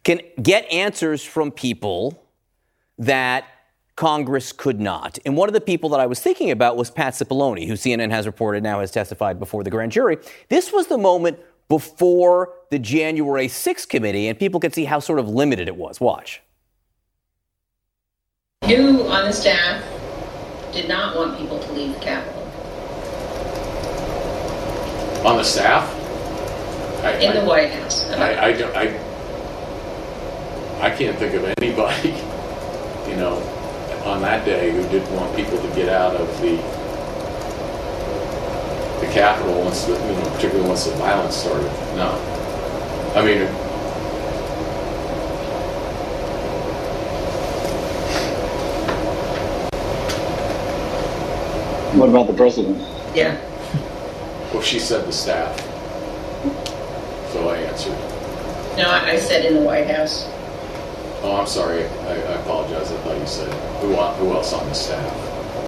[0.04, 2.22] can get answers from people
[2.98, 3.46] that
[3.98, 5.18] Congress could not.
[5.26, 8.12] And one of the people that I was thinking about was Pat Cipollone, who CNN
[8.12, 10.20] has reported now has testified before the grand jury.
[10.50, 15.18] This was the moment before the January 6th committee, and people could see how sort
[15.18, 16.00] of limited it was.
[16.00, 16.44] Watch.
[18.66, 19.84] Who on the staff
[20.72, 22.44] did not want people to leave the Capitol?
[25.26, 25.92] On the staff?
[27.04, 28.08] I, In the White House.
[28.12, 28.50] I, I,
[28.82, 28.84] I,
[30.82, 32.10] I can't think of anybody,
[33.10, 33.57] you know,
[34.08, 36.56] on that day who didn't want people to get out of the
[39.06, 41.72] the Capitol once, the, you know, particularly once the violence started.
[41.96, 42.10] No,
[43.16, 43.48] I mean,
[51.98, 52.78] What about the president?
[53.16, 53.36] Yeah.
[54.54, 55.60] well, she said the staff,
[57.32, 57.98] so I answered.
[58.78, 60.30] No, I I said in the White House.
[61.24, 61.86] Oh, I'm sorry.
[61.86, 62.92] I, I apologize.
[62.92, 65.68] I thought you said who, uh, who else on the staff.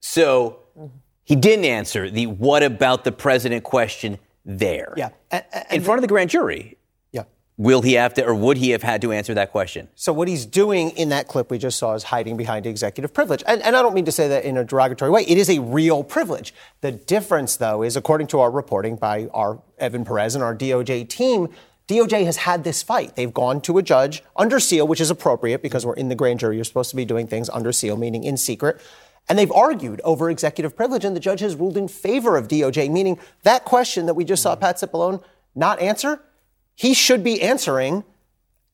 [0.00, 0.96] So mm-hmm.
[1.22, 4.94] he didn't answer the what about the president question there.
[4.96, 5.10] Yeah.
[5.70, 6.76] in front of the grand jury.
[7.12, 7.24] Yeah.
[7.56, 9.88] Will he have to, or would he have had to answer that question?
[9.94, 13.44] So what he's doing in that clip we just saw is hiding behind executive privilege.
[13.46, 15.22] And, and I don't mean to say that in a derogatory way.
[15.22, 16.52] It is a real privilege.
[16.80, 21.08] The difference, though, is according to our reporting by our Evan Perez and our DOJ
[21.08, 21.48] team,
[21.90, 23.16] DOJ has had this fight.
[23.16, 26.38] They've gone to a judge under seal, which is appropriate because we're in the grand
[26.38, 26.54] jury.
[26.54, 28.80] You're supposed to be doing things under seal, meaning in secret.
[29.28, 32.90] And they've argued over executive privilege, and the judge has ruled in favor of DOJ,
[32.90, 35.20] meaning that question that we just saw Pat Cipollone
[35.56, 36.22] not answer,
[36.76, 38.04] he should be answering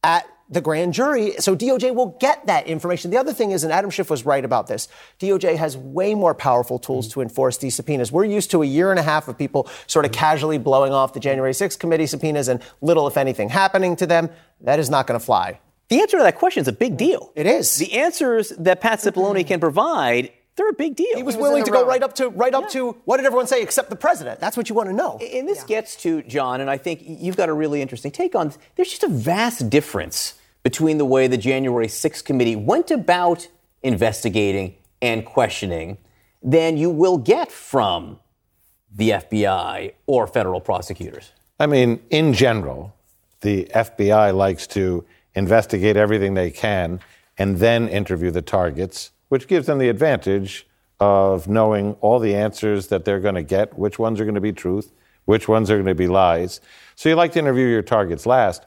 [0.05, 1.33] at the grand jury.
[1.39, 3.11] So DOJ will get that information.
[3.11, 4.89] The other thing is, and Adam Schiff was right about this,
[5.21, 7.21] DOJ has way more powerful tools mm-hmm.
[7.21, 8.13] to enforce these subpoenas.
[8.13, 10.21] We're used to a year and a half of people sort of mm-hmm.
[10.21, 14.31] casually blowing off the January 6th committee subpoenas and little, if anything, happening to them.
[14.61, 15.61] That is not going to fly.
[15.89, 16.97] The answer to that question is a big mm-hmm.
[16.97, 17.33] deal.
[17.35, 17.77] It is.
[17.77, 21.15] The answers that Pat Cipollone can provide, they're a big deal.
[21.15, 23.63] He was willing to go right up to right up to what did everyone say
[23.63, 24.41] except the president?
[24.41, 25.19] That's what you want to know.
[25.19, 28.53] And this gets to John, and I think you've got a really interesting take on.
[28.75, 33.49] There's just a vast difference between the way the January 6th committee went about
[33.83, 35.99] investigating and questioning
[36.43, 38.19] than you will get from
[38.95, 41.33] the FBI or federal prosecutors.
[41.61, 42.95] I mean, in general,
[43.43, 47.01] the FBI likes to investigate everything they can
[47.39, 50.67] and then interview the targets which gives them the advantage
[51.01, 54.41] of knowing all the answers that they're going to get, which ones are going to
[54.41, 54.93] be truth,
[55.25, 56.61] which ones are going to be lies.
[56.95, 58.65] So you like to interview your targets last.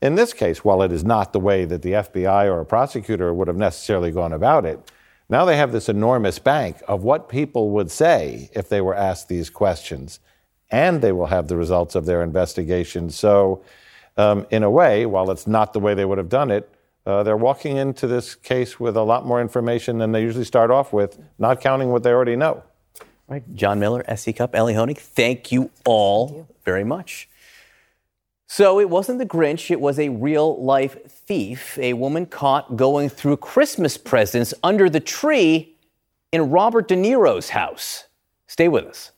[0.00, 3.32] In this case, while it is not the way that the FBI or a prosecutor
[3.32, 4.90] would have necessarily gone about it,
[5.28, 9.28] now they have this enormous bank of what people would say if they were asked
[9.28, 10.20] these questions,
[10.70, 13.10] and they will have the results of their investigation.
[13.10, 13.62] So,
[14.16, 16.70] um, in a way, while it's not the way they would have done it,
[17.06, 20.70] uh, they're walking into this case with a lot more information than they usually start
[20.70, 22.64] off with, not counting what they already know.
[23.28, 23.44] Right.
[23.54, 24.32] John Miller, S.E.
[24.32, 26.46] Cupp, Elie Honig, thank you all thank you.
[26.64, 27.28] very much.
[28.48, 33.08] So it wasn't the Grinch, it was a real life thief, a woman caught going
[33.08, 35.74] through Christmas presents under the tree
[36.32, 38.04] in Robert De Niro's house.
[38.46, 39.10] Stay with us.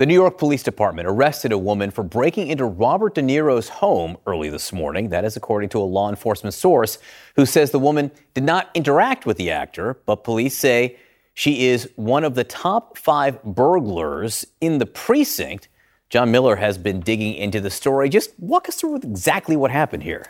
[0.00, 4.16] The New York Police Department arrested a woman for breaking into Robert De Niro's home
[4.26, 5.10] early this morning.
[5.10, 6.96] That is according to a law enforcement source
[7.36, 10.96] who says the woman did not interact with the actor, but police say
[11.34, 15.68] she is one of the top five burglars in the precinct.
[16.08, 18.08] John Miller has been digging into the story.
[18.08, 20.24] Just walk us through exactly what happened here.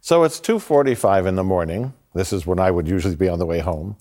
[0.00, 1.94] So it's 2:45 in the morning.
[2.14, 3.96] This is when I would usually be on the way home.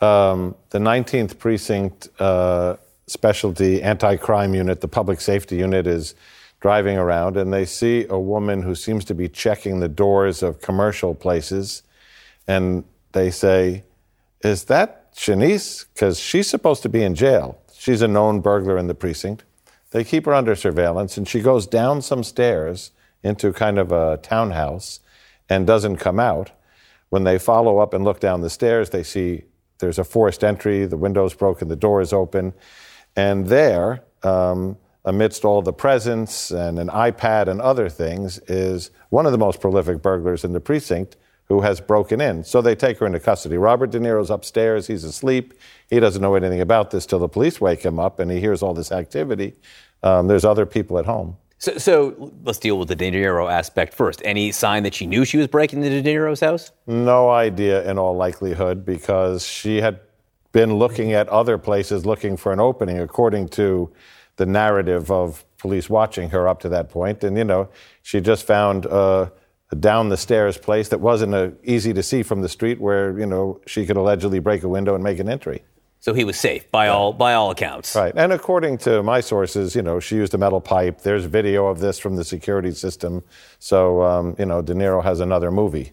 [0.00, 2.08] Um, the 19th precinct.
[2.20, 2.76] Uh,
[3.10, 6.14] specialty anti crime unit, the public safety unit, is
[6.60, 10.60] driving around and they see a woman who seems to be checking the doors of
[10.60, 11.82] commercial places.
[12.46, 13.84] And they say,
[14.42, 15.86] Is that Shanice?
[15.92, 17.58] Because she's supposed to be in jail.
[17.72, 19.44] She's a known burglar in the precinct.
[19.90, 22.92] They keep her under surveillance and she goes down some stairs
[23.22, 25.00] into kind of a townhouse
[25.48, 26.52] and doesn't come out.
[27.08, 29.44] When they follow up and look down the stairs, they see
[29.78, 32.52] there's a forced entry, the window's broken, the door is open.
[33.16, 39.26] And there, um, amidst all the presents and an iPad and other things, is one
[39.26, 41.16] of the most prolific burglars in the precinct
[41.50, 42.44] who has broken in.
[42.44, 43.56] So they take her into custody.
[43.56, 44.86] Robert De Niro's upstairs.
[44.86, 45.54] He's asleep.
[45.88, 48.62] He doesn't know anything about this till the police wake him up and he hears
[48.62, 49.54] all this activity.
[50.04, 51.36] Um, there's other people at home.
[51.58, 54.22] So, so, let's deal with the De Niro aspect first.
[54.24, 56.72] Any sign that she knew she was breaking into De Niro's house?
[56.86, 60.00] No idea, in all likelihood, because she had
[60.52, 63.92] been looking at other places looking for an opening, according to
[64.36, 67.22] the narrative of police watching her up to that point.
[67.22, 67.68] And, you know,
[68.02, 69.32] she just found a
[69.78, 73.26] down the stairs place that wasn't a, easy to see from the street where, you
[73.26, 75.62] know, she could allegedly break a window and make an entry.
[76.00, 77.94] So he was safe by all by all accounts.
[77.94, 78.14] Right.
[78.16, 81.02] And according to my sources, you know, she used a metal pipe.
[81.02, 83.22] There's video of this from the security system.
[83.58, 85.92] So, um, you know, De Niro has another movie.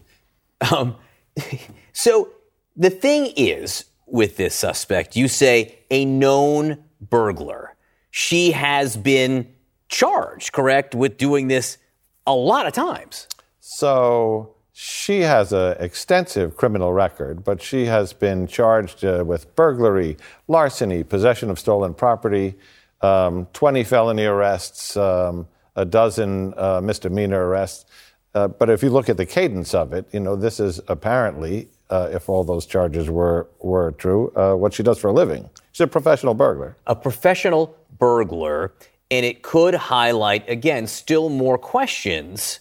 [0.72, 0.96] Um,
[1.92, 2.30] so
[2.74, 5.16] the thing is, with this suspect.
[5.16, 7.74] You say a known burglar.
[8.10, 9.48] She has been
[9.88, 11.78] charged, correct, with doing this
[12.26, 13.26] a lot of times.
[13.60, 20.16] So she has an extensive criminal record, but she has been charged uh, with burglary,
[20.46, 22.54] larceny, possession of stolen property,
[23.00, 27.86] um, 20 felony arrests, um, a dozen uh, misdemeanor arrests.
[28.34, 31.68] Uh, but if you look at the cadence of it, you know, this is apparently
[31.90, 35.48] uh, if all those charges were were true, uh, what she does for a living.
[35.72, 36.76] She's a professional burglar.
[36.86, 38.72] A professional burglar,
[39.10, 42.60] and it could highlight again still more questions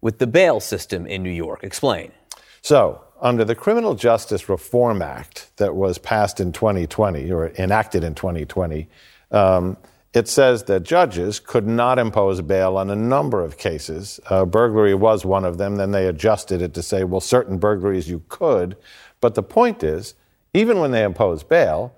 [0.00, 1.62] with the bail system in New York.
[1.62, 2.12] Explain.
[2.60, 8.14] So, under the Criminal Justice Reform Act that was passed in 2020 or enacted in
[8.14, 8.88] 2020.
[9.30, 9.76] Um,
[10.14, 14.20] it says that judges could not impose bail on a number of cases.
[14.28, 15.76] Uh, burglary was one of them.
[15.76, 18.76] Then they adjusted it to say, well, certain burglaries you could.
[19.20, 20.14] But the point is,
[20.52, 21.94] even when they impose bail,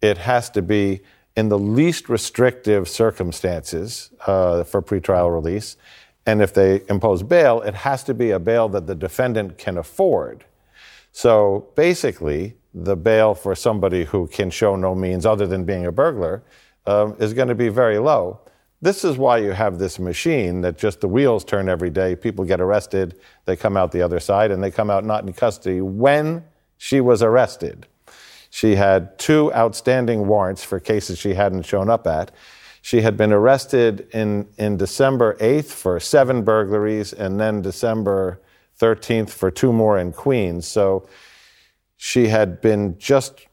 [0.00, 1.00] it has to be
[1.36, 5.76] in the least restrictive circumstances uh, for pretrial release.
[6.24, 9.76] And if they impose bail, it has to be a bail that the defendant can
[9.76, 10.44] afford.
[11.12, 15.92] So basically, the bail for somebody who can show no means other than being a
[15.92, 16.42] burglar
[16.88, 18.40] um, is going to be very low.
[18.80, 22.16] This is why you have this machine that just the wheels turn every day.
[22.16, 25.34] People get arrested, they come out the other side, and they come out not in
[25.34, 25.82] custody.
[25.82, 26.44] When
[26.78, 27.86] she was arrested,
[28.48, 32.30] she had two outstanding warrants for cases she hadn't shown up at.
[32.80, 38.40] She had been arrested in, in December 8th for seven burglaries and then December
[38.80, 40.66] 13th for two more in Queens.
[40.66, 41.06] So
[41.98, 43.47] she had been just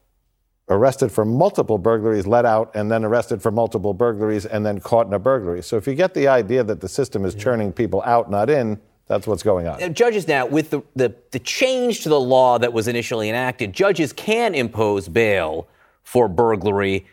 [0.69, 5.07] arrested for multiple burglaries, let out, and then arrested for multiple burglaries, and then caught
[5.07, 5.61] in a burglary.
[5.61, 8.79] So if you get the idea that the system is churning people out, not in,
[9.07, 9.93] that's what's going on.
[9.93, 14.11] judges now, with the, the, the change to the law that was initially enacted, judges
[14.11, 15.67] can impose bail
[16.03, 17.05] for burglary,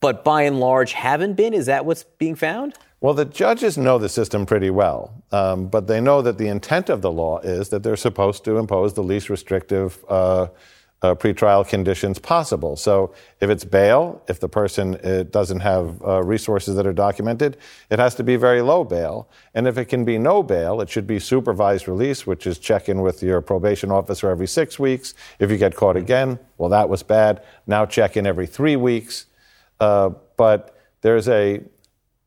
[0.00, 1.54] but by and large haven't been.
[1.54, 2.74] Is that what's being found?
[3.00, 6.88] Well, the judges know the system pretty well, um, but they know that the intent
[6.88, 10.48] of the law is that they're supposed to impose the least restrictive uh,
[11.02, 12.76] uh, pretrial conditions possible.
[12.76, 17.56] So, if it's bail, if the person uh, doesn't have uh, resources that are documented,
[17.90, 19.28] it has to be very low bail.
[19.54, 22.88] And if it can be no bail, it should be supervised release, which is check
[22.88, 25.14] in with your probation officer every six weeks.
[25.38, 27.44] If you get caught again, well, that was bad.
[27.66, 29.26] Now check in every three weeks.
[29.78, 31.62] Uh, but there's a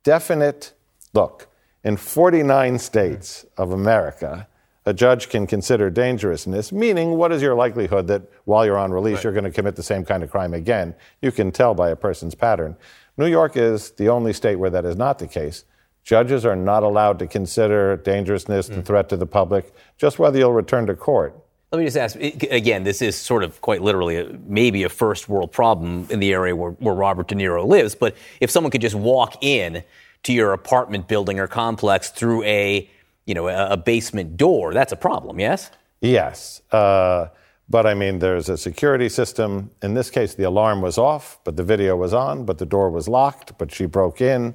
[0.03, 0.73] definite
[1.13, 1.47] look.
[1.83, 4.47] In 49 states of America,
[4.85, 9.17] a judge can consider dangerousness, meaning what is your likelihood that while you're on release,
[9.17, 9.25] right.
[9.25, 10.95] you're going to commit the same kind of crime again?
[11.21, 12.75] You can tell by a person's pattern.
[13.17, 15.65] New York is the only state where that is not the case.
[16.03, 18.75] Judges are not allowed to consider dangerousness, mm.
[18.75, 21.35] the threat to the public, just whether you'll return to court.
[21.71, 22.83] Let me just ask again.
[22.83, 26.53] This is sort of quite literally a, maybe a first world problem in the area
[26.53, 27.95] where, where Robert De Niro lives.
[27.95, 29.83] But if someone could just walk in
[30.23, 32.89] to your apartment building or complex through a
[33.31, 35.39] you know a, basement door, that's a problem.
[35.39, 35.71] Yes.
[36.01, 36.61] Yes.
[36.69, 37.27] Uh,
[37.69, 39.71] but I mean, there's a security system.
[39.81, 42.89] In this case, the alarm was off, but the video was on, but the door
[42.89, 44.53] was locked, but she broke in.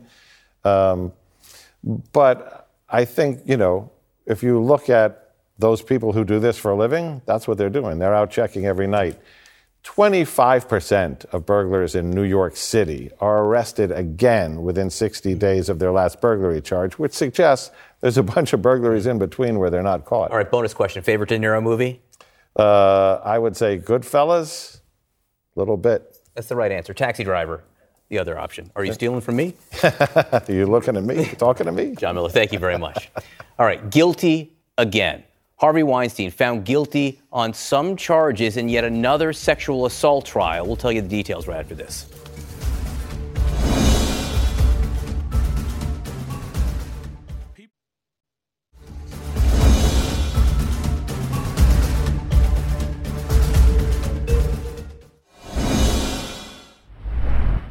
[0.63, 1.15] Um,
[2.13, 3.91] but I think, you know,
[4.27, 7.71] if you look at those people who do this for a living, that's what they're
[7.71, 7.99] doing.
[7.99, 9.19] They're out checking every night.
[9.87, 15.93] 25% of burglars in New York City are arrested again within 60 days of their
[15.93, 17.71] last burglary charge, which suggests
[18.01, 20.33] there's a bunch of burglaries in between where they're not caught.
[20.33, 21.03] All right, bonus question.
[21.05, 22.01] Favorite De Niro movie?
[22.57, 24.81] Uh, I would say Goodfellas,
[25.55, 26.19] a little bit.
[26.35, 26.93] That's the right answer.
[26.93, 27.63] Taxi Driver,
[28.09, 28.73] the other option.
[28.75, 29.55] Are you stealing from me?
[29.85, 31.27] Are you looking at me?
[31.39, 31.95] talking to me?
[31.95, 33.09] John Miller, thank you very much.
[33.59, 35.23] All right, guilty again.
[35.59, 40.67] Harvey Weinstein found guilty on some charges in yet another sexual assault trial.
[40.67, 42.05] We'll tell you the details right after this.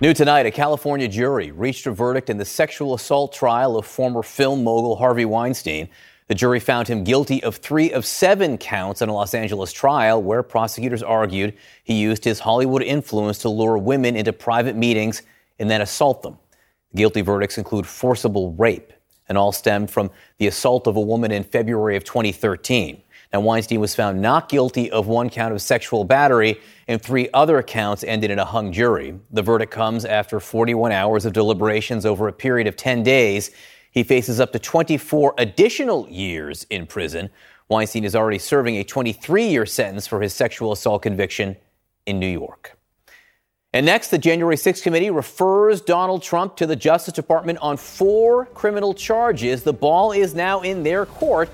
[0.01, 4.23] New tonight, a California jury reached a verdict in the sexual assault trial of former
[4.23, 5.87] film mogul Harvey Weinstein.
[6.27, 10.21] The jury found him guilty of three of seven counts in a Los Angeles trial
[10.21, 15.21] where prosecutors argued he used his Hollywood influence to lure women into private meetings
[15.59, 16.37] and then assault them.
[16.91, 18.91] The guilty verdicts include forcible rape,
[19.29, 23.01] and all stemmed from the assault of a woman in February of 2013.
[23.33, 27.61] Now, Weinstein was found not guilty of one count of sexual battery, and three other
[27.61, 29.19] counts ended in a hung jury.
[29.31, 33.51] The verdict comes after 41 hours of deliberations over a period of 10 days
[33.95, 37.29] he faces up to 24 additional years in prison.
[37.69, 41.55] Weinstein is already serving a 23 year sentence for his sexual assault conviction
[42.05, 42.77] in New York.
[43.73, 48.45] And next, the January 6th committee refers Donald Trump to the Justice Department on four
[48.47, 49.63] criminal charges.
[49.63, 51.49] The ball is now in their court.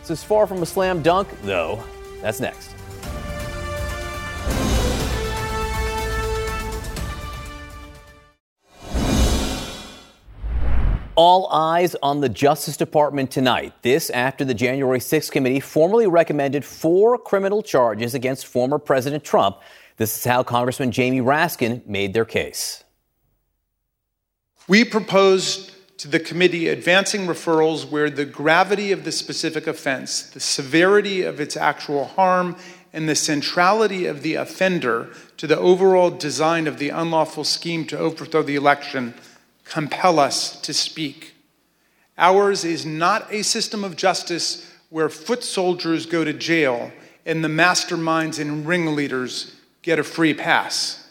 [0.00, 1.82] This is far from a slam dunk, though.
[2.20, 2.83] That's next.
[11.16, 13.72] All eyes on the Justice Department tonight.
[13.82, 19.58] This after the January 6th committee formally recommended four criminal charges against former President Trump.
[19.96, 22.82] This is how Congressman Jamie Raskin made their case.
[24.66, 30.40] We proposed to the committee advancing referrals where the gravity of the specific offense, the
[30.40, 32.56] severity of its actual harm,
[32.92, 37.98] and the centrality of the offender to the overall design of the unlawful scheme to
[37.98, 39.14] overthrow the election
[39.64, 41.34] compel us to speak.
[42.16, 46.92] Ours is not a system of justice where foot soldiers go to jail
[47.26, 51.10] and the masterminds and ringleaders get a free pass.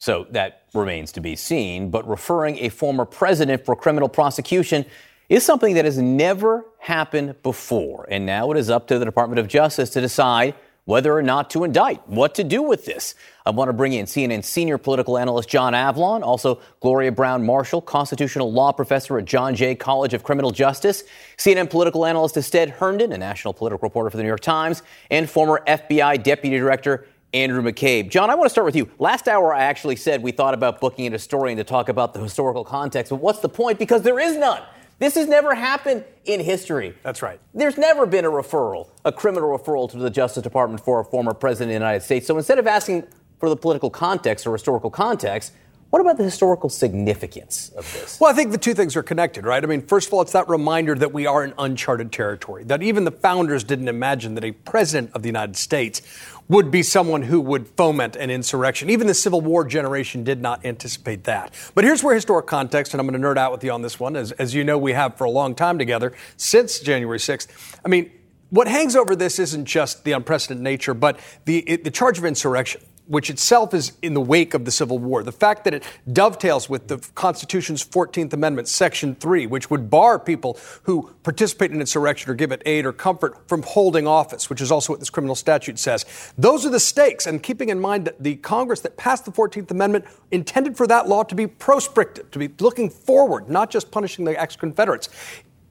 [0.00, 4.84] So that remains to be seen, but referring a former president for criminal prosecution
[5.28, 8.06] is something that has never happened before.
[8.10, 10.54] And now it is up to the Department of Justice to decide
[10.88, 13.14] whether or not to indict, what to do with this.
[13.44, 18.50] I want to bring in CNN senior political analyst John Avlon, also Gloria Browne-Marshall, constitutional
[18.50, 21.04] law professor at John Jay College of Criminal Justice,
[21.36, 25.28] CNN political analyst Astead Herndon, a national political reporter for the New York Times, and
[25.28, 28.08] former FBI deputy director Andrew McCabe.
[28.08, 28.88] John, I want to start with you.
[28.98, 32.20] Last hour, I actually said we thought about booking a historian to talk about the
[32.20, 33.78] historical context, but what's the point?
[33.78, 34.62] Because there is none.
[34.98, 36.94] This has never happened in history.
[37.02, 37.40] That's right.
[37.54, 41.34] There's never been a referral, a criminal referral to the Justice Department for a former
[41.34, 42.26] president of the United States.
[42.26, 43.06] So instead of asking
[43.38, 45.52] for the political context or historical context,
[45.90, 48.20] What about the historical significance of this?
[48.20, 49.62] Well, I think the two things are connected, right?
[49.62, 52.82] I mean, first of all, it's that reminder that we are in uncharted territory, that
[52.82, 56.02] even the founders didn't imagine that a president of the United States
[56.46, 58.90] would be someone who would foment an insurrection.
[58.90, 61.54] Even the Civil War generation did not anticipate that.
[61.74, 63.98] But here's where historic context, and I'm going to nerd out with you on this
[63.98, 67.48] one, as, as you know, we have for a long time together since January 6th.
[67.82, 68.10] I mean,
[68.50, 72.26] what hangs over this isn't just the unprecedented nature, but the, it, the charge of
[72.26, 75.22] insurrection which itself is in the wake of the Civil War.
[75.22, 75.82] The fact that it
[76.12, 81.80] dovetails with the Constitution's 14th Amendment, Section 3, which would bar people who participate in
[81.80, 85.10] insurrection or give it aid or comfort from holding office, which is also what this
[85.10, 86.04] criminal statute says.
[86.36, 87.26] Those are the stakes.
[87.26, 91.08] And keeping in mind that the Congress that passed the 14th Amendment intended for that
[91.08, 95.08] law to be prospective, to be looking forward, not just punishing the ex Confederates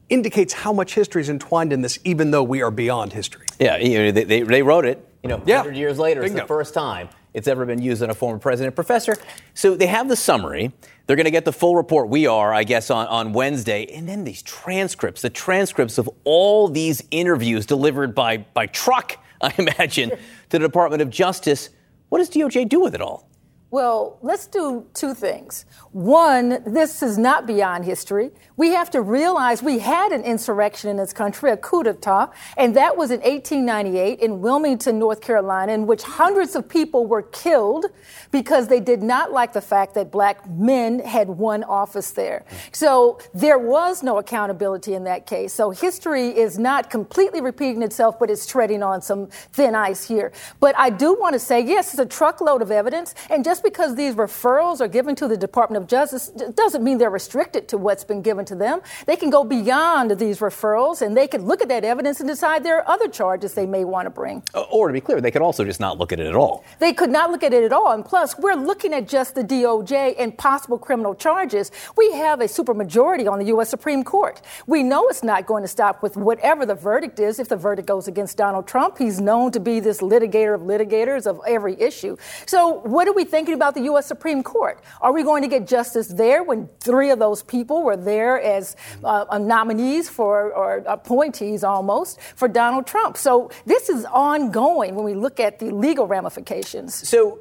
[0.09, 3.45] indicates how much history is entwined in this, even though we are beyond history.
[3.59, 5.05] Yeah, you know, they, they, they wrote it.
[5.21, 5.57] You know, Yeah.
[5.57, 8.73] 100 years later, it's the first time it's ever been used on a former president.
[8.73, 9.15] Professor,
[9.53, 10.71] so they have the summary.
[11.05, 12.09] They're going to get the full report.
[12.09, 13.85] We are, I guess, on, on Wednesday.
[13.93, 19.53] And then these transcripts, the transcripts of all these interviews delivered by, by truck, I
[19.59, 20.17] imagine, to
[20.49, 21.69] the Department of Justice.
[22.09, 23.26] What does DOJ do with it all?
[23.69, 25.65] Well, let's do two things.
[25.91, 28.31] One, this is not beyond history.
[28.55, 32.77] We have to realize we had an insurrection in this country, a coup d'etat, and
[32.77, 37.87] that was in 1898 in Wilmington, North Carolina, in which hundreds of people were killed
[38.31, 42.45] because they did not like the fact that black men had won office there.
[42.71, 45.51] So there was no accountability in that case.
[45.53, 50.31] So history is not completely repeating itself, but it's treading on some thin ice here.
[50.61, 53.95] But I do want to say, yes, it's a truckload of evidence, and just because
[53.95, 58.03] these referrals are given to the Department of Justice doesn't mean they're restricted to what's
[58.03, 58.81] been given to them.
[59.05, 62.63] They can go beyond these referrals and they can look at that evidence and decide
[62.63, 64.43] there are other charges they may want to bring.
[64.71, 66.63] Or to be clear, they could also just not look at it at all.
[66.79, 67.91] They could not look at it at all.
[67.91, 71.71] And plus, we're looking at just the DOJ and possible criminal charges.
[71.95, 73.69] We have a supermajority on the U.S.
[73.69, 74.41] Supreme Court.
[74.65, 77.39] We know it's not going to stop with whatever the verdict is.
[77.39, 81.27] If the verdict goes against Donald Trump, he's known to be this litigator of litigators
[81.27, 82.17] of every issue.
[82.45, 84.05] So, what are we thinking about the U.S.
[84.05, 84.81] Supreme Court?
[84.99, 88.75] Are we going to get justice there when three of those people were there as
[89.05, 93.15] uh, uh, nominees for, or appointees almost, for Donald Trump?
[93.15, 97.07] So, this is ongoing when we look at the legal ramifications.
[97.07, 97.39] So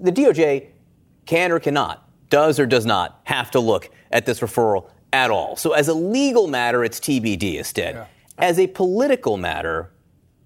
[0.00, 0.68] the DOJ
[1.26, 5.56] can or cannot, does or does not have to look at this referral at all.
[5.56, 8.06] So as a legal matter, it's TBD instead.
[8.38, 9.90] As a political matter,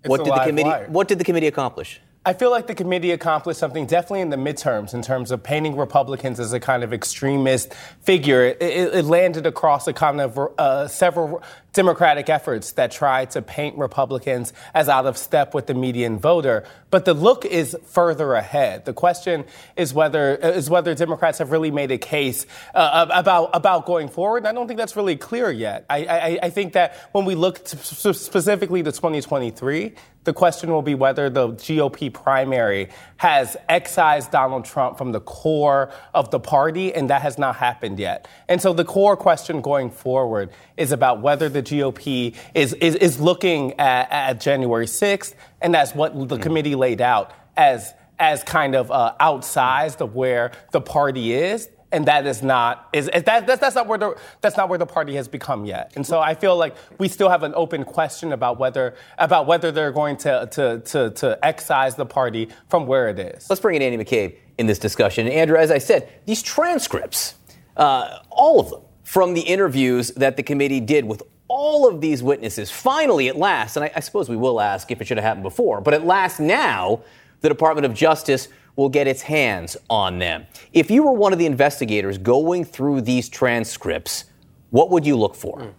[0.03, 0.87] It's what did the committee wire.
[0.89, 2.01] what did the committee accomplish?
[2.27, 5.77] I feel like the committee accomplished something definitely in the midterms in terms of painting
[5.77, 7.73] Republicans as a kind of extremist
[8.03, 8.45] figure.
[8.45, 11.41] It, it- landed across a kind of uh, several
[11.77, 16.65] Democratic efforts that try to paint Republicans as out of step with the median voter.
[16.91, 18.87] But the look is further ahead.
[18.87, 19.45] The question
[19.77, 24.47] is whether is whether Democrats have really made a case uh, about about going forward.
[24.47, 25.85] I don't think that's really clear yet.
[25.91, 29.95] I, I, I think that when we look specifically to 2023,
[30.27, 35.93] the question will be whether the GOP primary has excised Donald Trump from the core
[36.13, 38.27] of the party, and that has not happened yet.
[38.49, 43.21] And so the core question going forward is about whether the GOP is, is, is
[43.21, 48.75] looking at, at January 6th, and that's what the committee laid out as, as kind
[48.75, 51.69] of uh, outsized of where the party is.
[51.93, 54.77] And that is not is, is that that's, that's not where the that's not where
[54.77, 55.93] the party has become yet.
[55.95, 59.71] And so I feel like we still have an open question about whether about whether
[59.71, 63.49] they're going to to to, to excise the party from where it is.
[63.49, 65.29] Let's bring in Andy McCabe in this discussion.
[65.29, 67.37] Andrew, as I said, these transcripts,
[67.77, 72.23] uh, all of them from the interviews that the committee did with all of these
[72.23, 75.25] witnesses, finally, at last, and I, I suppose we will ask if it should have
[75.25, 77.03] happened before, but at last now,
[77.41, 80.47] the Department of Justice will get its hands on them.
[80.73, 84.27] If you were one of the investigators going through these transcripts,
[84.71, 85.61] what would you look for?
[85.61, 85.71] Hmm.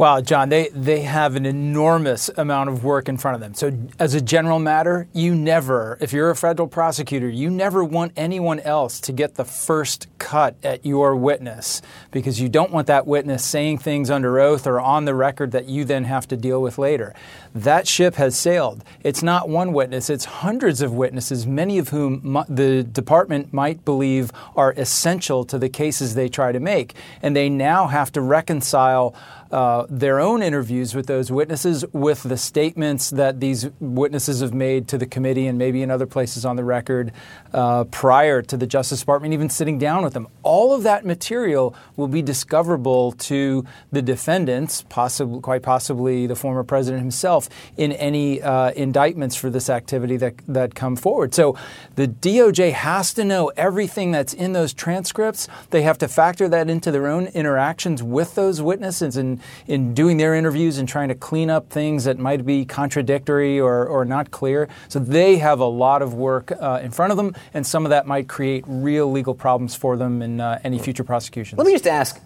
[0.00, 3.52] Well, John, they, they have an enormous amount of work in front of them.
[3.52, 8.12] So, as a general matter, you never, if you're a federal prosecutor, you never want
[8.16, 11.82] anyone else to get the first cut at your witness
[12.12, 15.68] because you don't want that witness saying things under oath or on the record that
[15.68, 17.14] you then have to deal with later.
[17.54, 18.82] That ship has sailed.
[19.02, 24.32] It's not one witness, it's hundreds of witnesses, many of whom the department might believe
[24.56, 26.94] are essential to the cases they try to make.
[27.20, 29.14] And they now have to reconcile
[29.50, 34.86] uh, their own interviews with those witnesses, with the statements that these witnesses have made
[34.88, 37.12] to the committee and maybe in other places on the record
[37.52, 40.28] uh, prior to the Justice Department even sitting down with them.
[40.42, 46.62] All of that material will be discoverable to the defendants, possibly, quite possibly the former
[46.62, 51.34] president himself, in any uh, indictments for this activity that, that come forward.
[51.34, 51.56] So
[51.96, 55.48] the DOJ has to know everything that's in those transcripts.
[55.70, 60.16] They have to factor that into their own interactions with those witnesses and in doing
[60.16, 64.30] their interviews and trying to clean up things that might be contradictory or, or not
[64.30, 64.68] clear.
[64.88, 67.90] So they have a lot of work uh, in front of them, and some of
[67.90, 71.58] that might create real legal problems for them in uh, any future prosecutions.
[71.58, 72.20] Let me just ask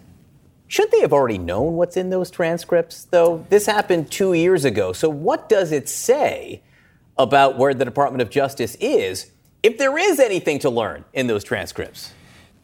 [0.67, 3.45] should they have already known what's in those transcripts, though?
[3.49, 4.93] This happened two years ago.
[4.93, 6.63] So, what does it say
[7.17, 11.43] about where the Department of Justice is if there is anything to learn in those
[11.43, 12.13] transcripts?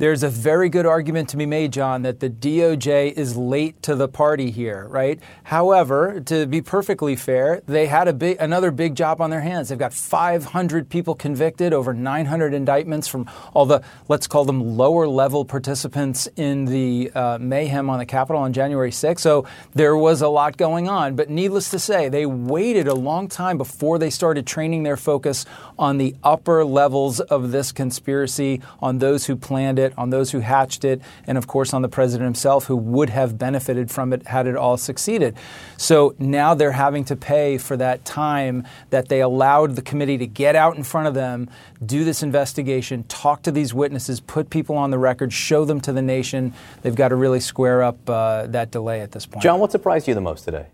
[0.01, 3.93] There's a very good argument to be made, John, that the DOJ is late to
[3.93, 5.19] the party here, right?
[5.43, 9.69] However, to be perfectly fair, they had a big, another big job on their hands.
[9.69, 15.07] They've got 500 people convicted, over 900 indictments from all the, let's call them lower
[15.07, 19.19] level participants in the uh, mayhem on the Capitol on January 6th.
[19.19, 19.45] So
[19.75, 21.15] there was a lot going on.
[21.15, 25.45] But needless to say, they waited a long time before they started training their focus
[25.77, 30.39] on the upper levels of this conspiracy, on those who planned it, on those who
[30.39, 34.27] hatched it, and of course on the president himself who would have benefited from it
[34.27, 35.35] had it all succeeded.
[35.77, 40.27] So now they're having to pay for that time that they allowed the committee to
[40.27, 41.49] get out in front of them,
[41.85, 45.93] do this investigation, talk to these witnesses, put people on the record, show them to
[45.93, 46.53] the nation.
[46.81, 49.43] They've got to really square up uh, that delay at this point.
[49.43, 50.67] John, what surprised you the most today?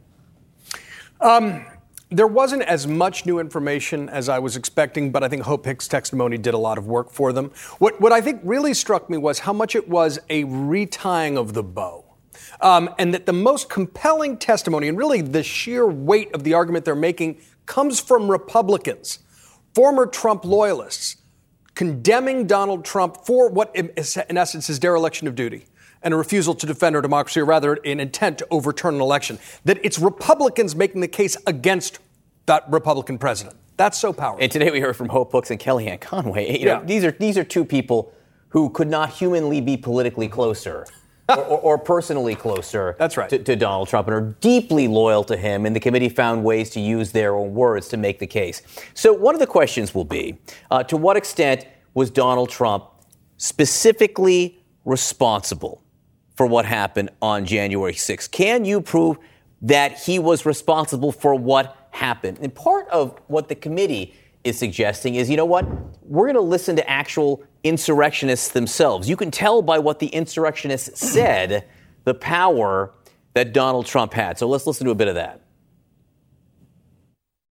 [1.21, 1.65] Um,
[2.09, 5.87] there wasn't as much new information as I was expecting, but I think Hope Hicks'
[5.87, 7.51] testimony did a lot of work for them.
[7.79, 11.53] What, what I think really struck me was how much it was a retying of
[11.53, 12.05] the bow.
[12.61, 16.85] Um, and that the most compelling testimony, and really the sheer weight of the argument
[16.85, 19.19] they're making, comes from Republicans,
[19.75, 21.17] former Trump loyalists,
[21.75, 25.65] condemning Donald Trump for what, in essence, is dereliction of duty
[26.07, 29.37] and a refusal to defend our democracy, or rather an intent to overturn an election.
[29.65, 31.99] That it's Republicans making the case against
[32.45, 33.57] that Republican president.
[33.75, 34.41] That's so powerful.
[34.41, 36.59] And today we heard from Hope Hicks and Kellyanne Conway.
[36.59, 36.83] You know, Yeah.
[36.85, 38.13] these are these are two people
[38.49, 40.85] who could not humanly be politically closer.
[41.29, 43.29] or, or, or personally closer That's right.
[43.29, 46.69] to, to Donald Trump and are deeply loyal to him, and the committee found ways
[46.69, 48.61] to use their own words to make the case.
[48.93, 50.37] So, one of the questions will be
[50.71, 52.85] uh, to what extent was Donald Trump
[53.35, 55.83] specifically responsible
[56.37, 58.31] for what happened on January 6th?
[58.31, 59.17] Can you prove
[59.63, 62.37] that he was responsible for what happened?
[62.39, 64.13] And part of what the committee
[64.43, 65.65] is suggesting is, you know what?
[66.03, 69.09] We're going to listen to actual insurrectionists themselves.
[69.09, 71.67] You can tell by what the insurrectionists said
[72.05, 72.93] the power
[73.33, 74.37] that Donald Trump had.
[74.37, 75.41] So let's listen to a bit of that.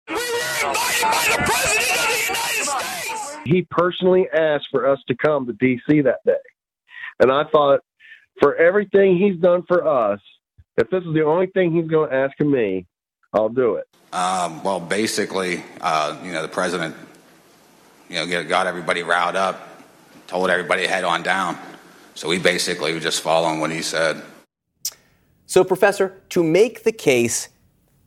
[0.08, 3.36] We were invited by the President of the United States!
[3.46, 6.02] He personally asked for us to come to D.C.
[6.02, 6.32] that day.
[7.20, 7.80] And I thought,
[8.40, 10.20] for everything he's done for us,
[10.76, 12.86] if this is the only thing he's going to ask of me,
[13.32, 13.88] I'll do it.
[14.12, 16.94] Um, well, basically, uh, you know, the president,
[18.08, 19.82] you know, got everybody riled up,
[20.26, 21.58] told everybody to head on down.
[22.14, 24.22] So we basically were just following what he said.
[25.46, 27.48] So, Professor, to make the case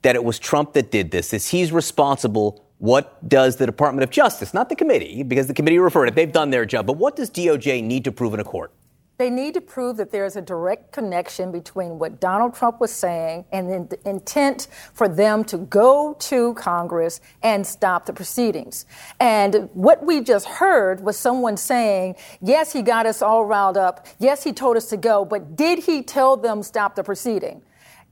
[0.02, 4.10] that it was Trump that did this, that he's responsible, what does the Department of
[4.10, 7.16] Justice, not the committee, because the committee referred it, they've done their job, but what
[7.16, 8.72] does DOJ need to prove in a court?
[9.18, 12.92] They need to prove that there is a direct connection between what Donald Trump was
[12.92, 18.86] saying and the intent for them to go to Congress and stop the proceedings.
[19.20, 24.06] And what we just heard was someone saying, yes, he got us all riled up.
[24.20, 27.64] Yes, he told us to go, but did he tell them stop the proceeding?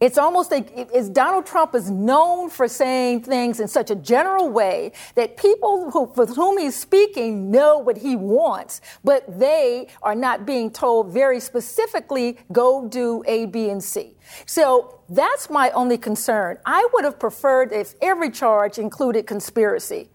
[0.02, 4.50] It's almost like it's Donald Trump is known for saying things in such a general
[4.50, 10.14] way that people who, with whom he's speaking know what he wants, but they are
[10.16, 14.18] not being told very specifically, go do A, B, and C.
[14.46, 16.58] So that's my only concern.
[16.66, 20.10] I would have preferred if every charge included conspiracy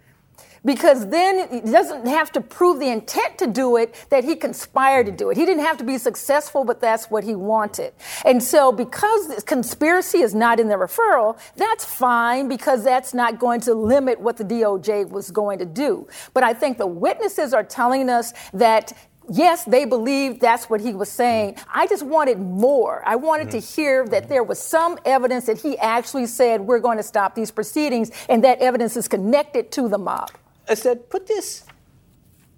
[0.65, 5.07] because then he doesn't have to prove the intent to do it that he conspired
[5.07, 5.37] to do it.
[5.37, 7.93] He didn't have to be successful, but that's what he wanted.
[8.25, 13.39] And so because this conspiracy is not in the referral, that's fine because that's not
[13.39, 16.07] going to limit what the DOJ was going to do.
[16.35, 18.93] But I think the witnesses are telling us that
[19.33, 21.55] Yes, they believe that's what he was saying.
[21.73, 23.01] I just wanted more.
[23.07, 26.97] I wanted to hear that there was some evidence that he actually said, we're going
[26.97, 30.33] to stop these proceedings, and that evidence is connected to the mob.
[30.71, 31.65] I said, put this,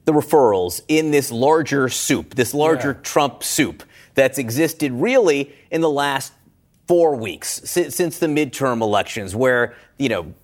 [0.05, 3.83] the referrals, in this larger soup, this larger Trump soup
[4.15, 6.35] that's existed really in the last
[6.87, 10.35] four weeks since, since the midterm elections, where, you know,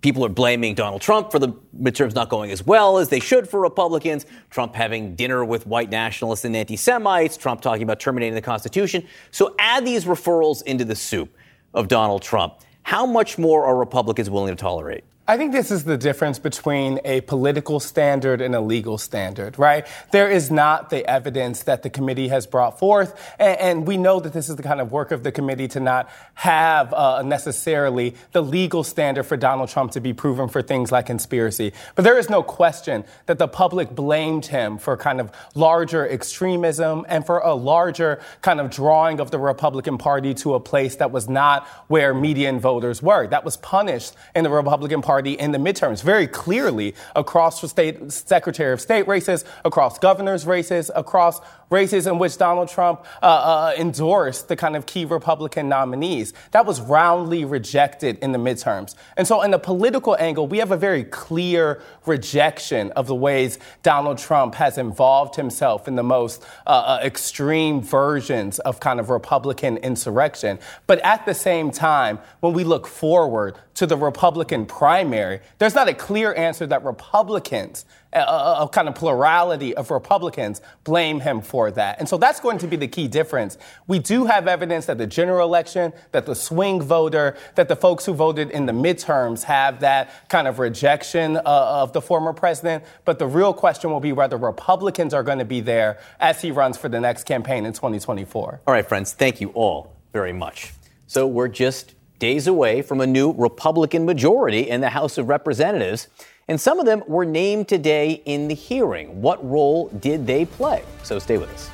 [0.00, 1.50] people are blaming Donald Trump for the
[1.80, 5.90] midterms not going as well as they should for Republicans, Trump having dinner with white
[5.90, 9.06] nationalists and anti Semites, Trump talking about terminating the Constitution.
[9.30, 11.32] So add these referrals into the soup
[11.72, 12.54] of Donald Trump.
[12.82, 15.04] How much more are Republicans willing to tolerate?
[15.28, 19.86] I think this is the difference between a political standard and a legal standard, right?
[20.10, 24.18] There is not the evidence that the committee has brought forth, and, and we know
[24.18, 28.16] that this is the kind of work of the committee to not have uh, necessarily
[28.32, 31.72] the legal standard for Donald Trump to be proven for things like conspiracy.
[31.94, 37.06] But there is no question that the public blamed him for kind of larger extremism
[37.08, 41.12] and for a larger kind of drawing of the Republican Party to a place that
[41.12, 43.28] was not where median voters were.
[43.28, 48.10] That was punished in the Republican Party Party in the midterms very clearly across state
[48.10, 51.38] Secretary of State races, across governors' races, across
[51.68, 56.32] races in which Donald Trump uh, uh, endorsed the kind of key Republican nominees.
[56.52, 58.94] That was roundly rejected in the midterms.
[59.18, 63.58] And so, in the political angle, we have a very clear rejection of the ways
[63.82, 69.10] Donald Trump has involved himself in the most uh, uh extreme versions of kind of
[69.10, 70.58] Republican insurrection.
[70.86, 75.88] But at the same time, when we look forward to the Republican primary, there's not
[75.88, 78.18] a clear answer that Republicans a,
[78.62, 81.98] a, kind of plurality of Republicans blame him for that.
[81.98, 83.56] And so that's going to be the key difference.
[83.86, 88.04] We do have evidence that the general election, that the swing voter, that the folks
[88.04, 92.84] who voted in the midterms have that kind of rejection uh, of the former president.
[93.04, 96.50] But the real question will be whether Republicans are going to be there as he
[96.50, 98.60] runs for the next campaign in 2024.
[98.66, 100.72] All right, friends, thank you all very much.
[101.06, 106.06] So we're just days away from a new Republican majority in the House of Representatives.
[106.46, 109.20] And some of them were named today in the hearing.
[109.20, 110.84] What role did they play?
[111.02, 111.68] So stay with us.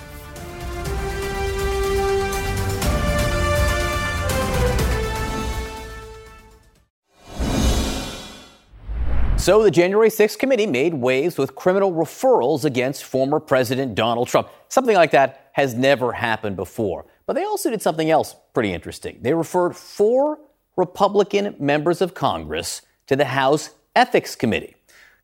[9.36, 14.48] So the January 6th committee made waves with criminal referrals against former President Donald Trump.
[14.68, 17.04] Something like that has never happened before.
[17.28, 19.18] But they also did something else pretty interesting.
[19.20, 20.38] They referred four
[20.78, 24.76] Republican members of Congress to the House Ethics Committee.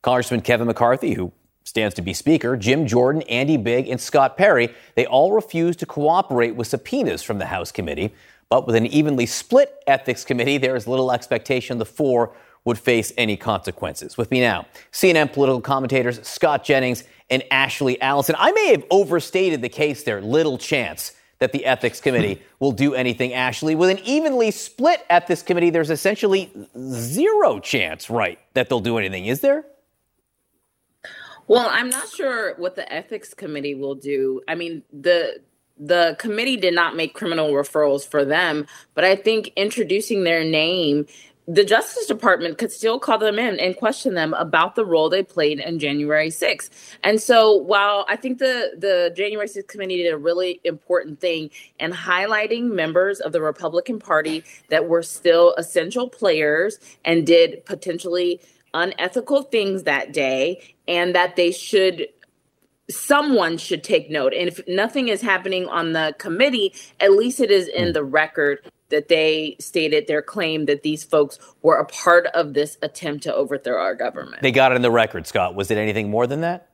[0.02, 1.32] Congressman Kevin McCarthy, who
[1.64, 5.86] stands to be Speaker, Jim Jordan, Andy Biggs, and Scott Perry, they all refused to
[5.86, 8.12] cooperate with subpoenas from the House committee.
[8.50, 12.36] But with an evenly split ethics committee, there is little expectation the four
[12.66, 14.18] would face any consequences.
[14.18, 18.36] With me now, CNN political commentators Scott Jennings and Ashley Allison.
[18.38, 22.94] I may have overstated the case there, little chance that the ethics committee will do
[22.94, 23.74] anything, Ashley.
[23.74, 26.50] With an evenly split ethics committee, there's essentially
[26.92, 29.64] zero chance, right, that they'll do anything, is there?
[31.46, 34.40] Well, I'm not sure what the ethics committee will do.
[34.48, 35.40] I mean, the
[35.76, 41.06] the committee did not make criminal referrals for them, but I think introducing their name
[41.46, 45.22] the Justice Department could still call them in and question them about the role they
[45.22, 46.70] played in January 6th.
[47.02, 51.50] And so while I think the, the January 6th committee did a really important thing
[51.78, 58.40] in highlighting members of the Republican Party that were still essential players and did potentially
[58.72, 62.08] unethical things that day and that they should
[62.90, 64.34] someone should take note.
[64.34, 67.92] And if nothing is happening on the committee, at least it is in hmm.
[67.92, 72.78] the record that they stated their claim that these folks were a part of this
[72.80, 74.40] attempt to overthrow our government.
[74.40, 75.56] They got it in the record, Scott.
[75.56, 76.70] Was it anything more than that?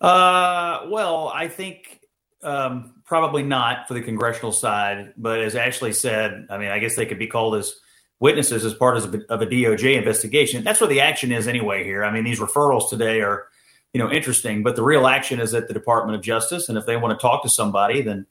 [0.00, 2.00] Uh, well, I think
[2.42, 5.14] um, probably not for the congressional side.
[5.16, 7.74] But as Ashley said, I mean, I guess they could be called as
[8.20, 10.64] witnesses as part of a, of a DOJ investigation.
[10.64, 11.84] That's where the action is anyway.
[11.84, 13.48] Here, I mean, these referrals today are,
[13.92, 16.86] you know, interesting, but the real action is at the Department of Justice, and if
[16.86, 18.26] they want to talk to somebody, then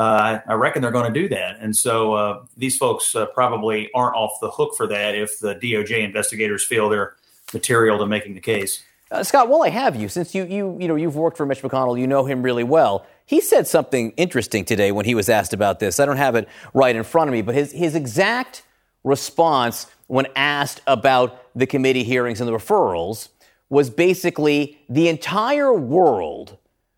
[0.00, 1.58] uh, I reckon they're going to do that.
[1.60, 5.56] And so uh, these folks uh, probably aren't off the hook for that if the
[5.56, 7.16] DOJ investigators feel they're
[7.52, 8.82] material to making the case.
[9.10, 11.60] Uh, Scott, while I have you, since you you you know you've worked for Mitch
[11.60, 13.04] McConnell, you know him really well.
[13.26, 16.00] He said something interesting today when he was asked about this.
[16.00, 18.62] I don't have it right in front of me, but his his exact
[19.04, 23.28] response when asked about the committee hearings and the referrals
[23.68, 26.56] was basically the entire world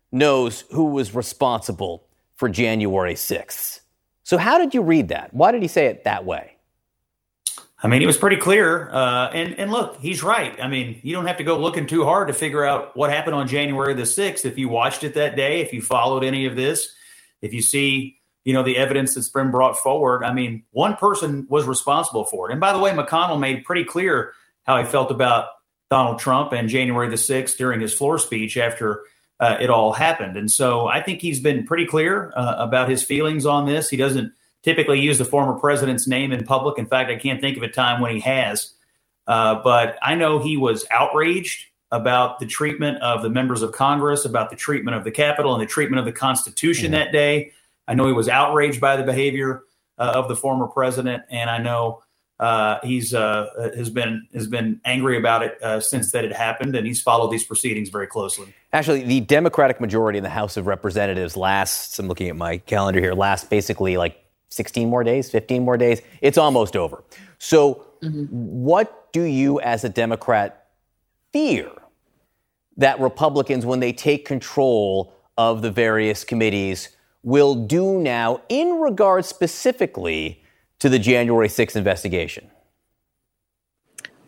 [0.09, 2.05] knows who was responsible
[2.43, 3.79] for January 6th.
[4.23, 5.33] So, how did you read that?
[5.33, 6.57] Why did he say it that way?
[7.81, 8.89] I mean, it was pretty clear.
[8.89, 10.53] Uh, and, and look, he's right.
[10.61, 13.35] I mean, you don't have to go looking too hard to figure out what happened
[13.35, 14.43] on January the 6th.
[14.43, 16.93] If you watched it that day, if you followed any of this,
[17.41, 20.25] if you see you know, the evidence that's been brought forward.
[20.25, 22.51] I mean, one person was responsible for it.
[22.51, 24.33] And by the way, McConnell made pretty clear
[24.63, 25.45] how he felt about
[25.89, 29.03] Donald Trump and January the 6th during his floor speech after
[29.43, 30.37] uh, it all happened.
[30.37, 33.89] And so I think he's been pretty clear uh, about his feelings on this.
[33.89, 34.31] He doesn't
[34.61, 36.79] typically use the former president's name in public.
[36.79, 38.73] In fact, I can't think of a time when he has.
[39.27, 44.23] Uh, but I know he was outraged about the treatment of the members of Congress,
[44.23, 47.03] about the treatment of the Capitol, and the treatment of the Constitution mm-hmm.
[47.03, 47.51] that day.
[47.85, 49.63] I know he was outraged by the behavior
[49.97, 52.01] uh, of the former president, and I know
[52.39, 56.75] uh, he's uh, has been has been angry about it uh, since that had happened,
[56.75, 58.53] and he's followed these proceedings very closely.
[58.73, 61.99] Actually, the Democratic majority in the House of Representatives lasts.
[61.99, 63.13] I'm looking at my calendar here.
[63.13, 66.01] Lasts basically like 16 more days, 15 more days.
[66.21, 67.03] It's almost over.
[67.37, 68.25] So, mm-hmm.
[68.29, 70.67] what do you, as a Democrat,
[71.31, 71.69] fear
[72.77, 76.89] that Republicans, when they take control of the various committees,
[77.21, 80.42] will do now in regard specifically
[80.83, 82.45] to the January 6th investigation?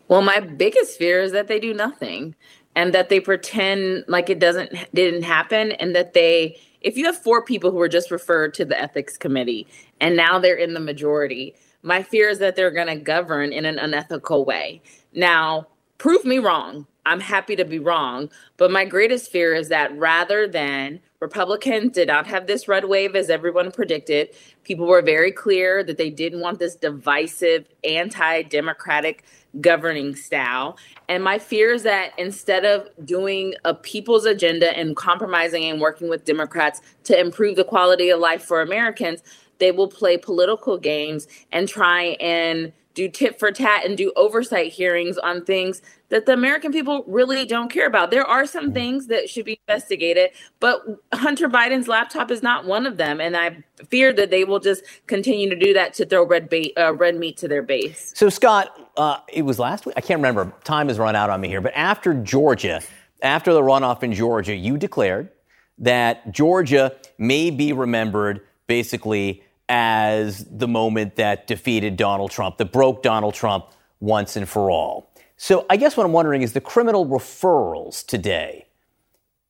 [0.08, 2.34] Well, my biggest fear is that they do nothing
[2.74, 7.18] and that they pretend like it doesn't didn't happen and that they if you have
[7.18, 9.66] four people who were just referred to the ethics committee
[10.00, 13.66] and now they're in the majority, my fear is that they're going to govern in
[13.66, 14.80] an unethical way.
[15.12, 15.66] Now,
[15.98, 16.86] prove me wrong.
[17.04, 18.30] I'm happy to be wrong.
[18.56, 23.16] But my greatest fear is that rather than Republicans did not have this red wave
[23.16, 24.28] as everyone predicted,
[24.64, 29.24] people were very clear that they didn't want this divisive, anti democratic
[29.60, 30.76] governing style.
[31.08, 36.08] And my fear is that instead of doing a people's agenda and compromising and working
[36.08, 39.22] with Democrats to improve the quality of life for Americans,
[39.58, 44.72] they will play political games and try and do tit for tat and do oversight
[44.72, 48.10] hearings on things that the American people really don't care about.
[48.10, 50.30] There are some things that should be investigated,
[50.60, 50.82] but
[51.12, 54.82] Hunter Biden's laptop is not one of them, and I fear that they will just
[55.06, 58.12] continue to do that to throw red bait, uh, red meat to their base.
[58.16, 59.94] So, Scott, uh, it was last week.
[59.96, 60.52] I can't remember.
[60.64, 62.80] Time has run out on me here, but after Georgia,
[63.22, 65.30] after the runoff in Georgia, you declared
[65.78, 73.02] that Georgia may be remembered basically as the moment that defeated Donald Trump, that broke
[73.02, 73.66] Donald Trump
[74.00, 75.10] once and for all.
[75.36, 78.66] So I guess what I'm wondering is the criminal referrals today.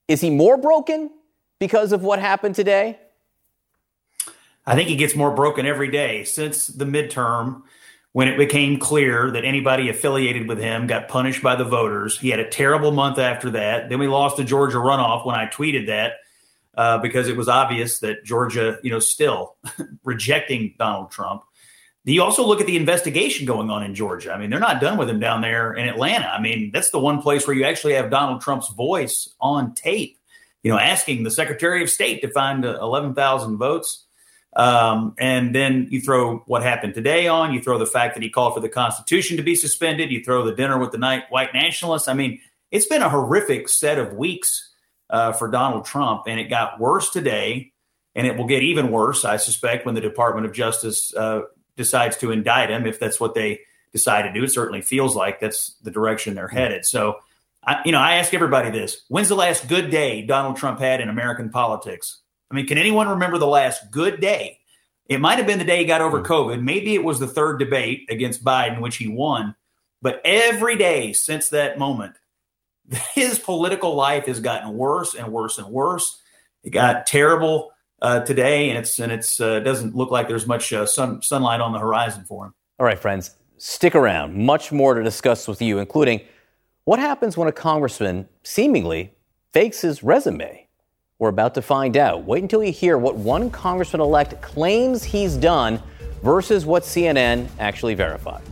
[0.08, 1.10] Is he more broken
[1.58, 2.98] because of what happened today?
[4.66, 7.62] I think he gets more broken every day since the midterm
[8.12, 12.18] when it became clear that anybody affiliated with him got punished by the voters.
[12.18, 13.90] He had a terrible month after that.
[13.90, 16.14] Then we lost the Georgia runoff when I tweeted that
[16.76, 19.56] uh, because it was obvious that Georgia, you know, still
[20.04, 21.42] rejecting Donald Trump.
[22.04, 24.32] You also look at the investigation going on in Georgia.
[24.32, 26.28] I mean, they're not done with him down there in Atlanta.
[26.28, 30.16] I mean, that's the one place where you actually have Donald Trump's voice on tape,
[30.62, 34.04] you know, asking the Secretary of State to find uh, 11,000 votes.
[34.54, 38.30] Um, and then you throw what happened today on, you throw the fact that he
[38.30, 41.52] called for the Constitution to be suspended, you throw the dinner with the night white
[41.52, 42.06] nationalists.
[42.06, 44.70] I mean, it's been a horrific set of weeks
[45.10, 46.24] uh, for Donald Trump.
[46.26, 47.72] And it got worse today,
[48.14, 51.42] and it will get even worse, I suspect, when the Department of Justice uh,
[51.76, 53.60] decides to indict him, if that's what they
[53.92, 54.44] decide to do.
[54.44, 56.84] It certainly feels like that's the direction they're headed.
[56.84, 57.16] So,
[57.66, 61.00] I, you know, I ask everybody this when's the last good day Donald Trump had
[61.00, 62.20] in American politics?
[62.50, 64.60] I mean, can anyone remember the last good day?
[65.08, 66.26] It might have been the day he got over hmm.
[66.26, 66.62] COVID.
[66.62, 69.54] Maybe it was the third debate against Biden, which he won.
[70.02, 72.14] But every day since that moment,
[73.14, 76.20] his political life has gotten worse and worse and worse.
[76.62, 77.72] It got terrible
[78.02, 81.60] uh, today, and it's and it's uh, doesn't look like there's much uh, sun, sunlight
[81.60, 82.54] on the horizon for him.
[82.78, 84.34] All right, friends, stick around.
[84.34, 86.20] Much more to discuss with you, including
[86.84, 89.12] what happens when a congressman seemingly
[89.52, 90.68] fakes his resume.
[91.18, 92.24] We're about to find out.
[92.24, 95.82] Wait until you hear what one congressman elect claims he's done
[96.22, 98.42] versus what CNN actually verified.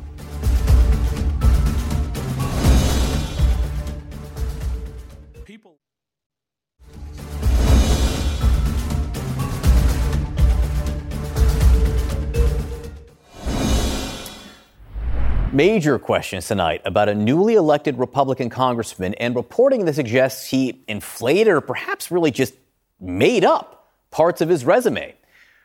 [15.54, 21.52] Major questions tonight about a newly elected Republican congressman and reporting that suggests he inflated
[21.52, 22.54] or perhaps really just
[22.98, 25.14] made up parts of his resume.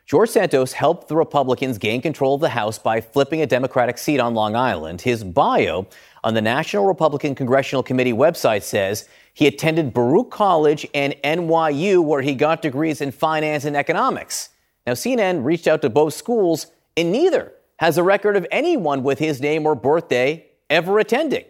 [0.06, 4.20] George Santos helped the Republicans gain control of the House by flipping a Democratic seat
[4.20, 5.02] on Long Island.
[5.02, 5.88] His bio
[6.24, 12.22] on the National Republican Congressional Committee website says he attended Baruch College and NYU, where
[12.22, 14.50] he got degrees in finance and economics.
[14.86, 19.20] Now, CNN reached out to both schools, and neither has a record of anyone with
[19.20, 21.46] his name or birthday ever attending.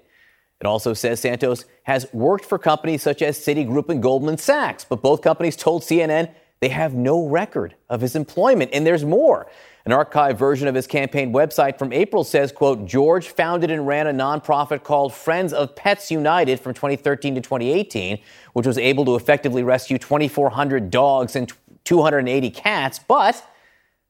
[0.62, 5.02] It also says Santos has worked for companies such as Citigroup and Goldman Sachs, but
[5.02, 8.70] both companies told CNN they have no record of his employment.
[8.74, 9.50] And there's more.
[9.86, 14.06] An archived version of his campaign website from April says, quote, George founded and ran
[14.06, 18.20] a nonprofit called Friends of Pets United from 2013 to 2018,
[18.54, 21.52] which was able to effectively rescue 2,400 dogs and
[21.86, 23.49] 280 cats, but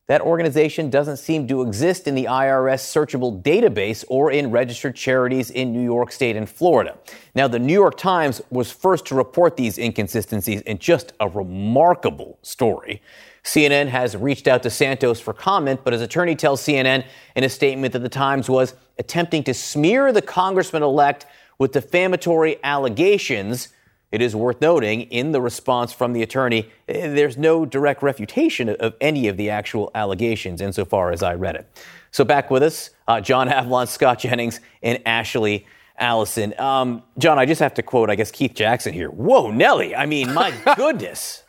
[0.10, 5.52] that organization doesn't seem to exist in the IRS searchable database or in registered charities
[5.52, 6.98] in New York State and Florida.
[7.36, 12.40] Now, the New York Times was first to report these inconsistencies in just a remarkable
[12.42, 13.04] story.
[13.44, 17.06] CNN has reached out to Santos for comment, but his attorney tells CNN
[17.36, 21.28] in a statement that the Times was attempting to smear the congressman elect
[21.60, 23.68] with defamatory allegations.
[24.12, 28.70] It is worth noting in the response from the attorney, eh, there's no direct refutation
[28.70, 31.68] of any of the actual allegations insofar as I read it.
[32.12, 35.68] So back with us, uh, John Avlon, Scott Jennings, and Ashley
[36.00, 36.60] Allison.
[36.60, 39.10] Um, John, I just have to quote, I guess, Keith Jackson here.
[39.10, 39.96] Whoa, Nelly.
[39.96, 41.44] I mean, my goodness.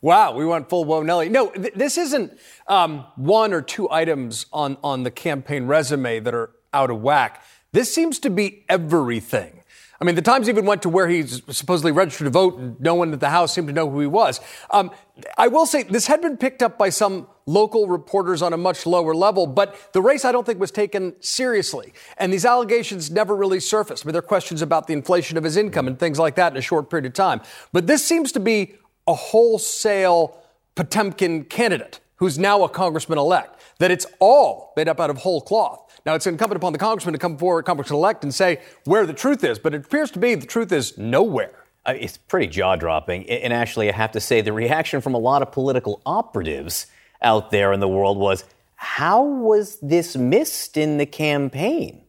[0.00, 1.28] wow, we went full whoa, Nelly.
[1.28, 2.38] No, th- this isn't
[2.68, 7.42] um, one or two items on, on the campaign resume that are out of whack.
[7.72, 9.63] This seems to be everything.
[10.00, 12.94] I mean, the Times even went to where he's supposedly registered to vote, and no
[12.94, 14.40] one at the House seemed to know who he was.
[14.70, 14.90] Um,
[15.38, 18.86] I will say this had been picked up by some local reporters on a much
[18.86, 21.92] lower level, but the race I don't think was taken seriously.
[22.18, 24.04] And these allegations never really surfaced.
[24.04, 26.52] I mean, there are questions about the inflation of his income and things like that
[26.52, 27.40] in a short period of time.
[27.72, 28.74] But this seems to be
[29.06, 30.40] a wholesale
[30.74, 35.40] Potemkin candidate who's now a congressman elect, that it's all made up out of whole
[35.40, 36.00] cloth.
[36.06, 39.12] Now, it's incumbent upon the congressman to come forward, congressman elect, and say where the
[39.12, 41.64] truth is, but it appears to be the truth is nowhere.
[41.86, 43.28] Uh, it's pretty jaw dropping.
[43.28, 46.86] And actually, I have to say, the reaction from a lot of political operatives
[47.22, 48.44] out there in the world was
[48.76, 52.02] how was this missed in the campaign?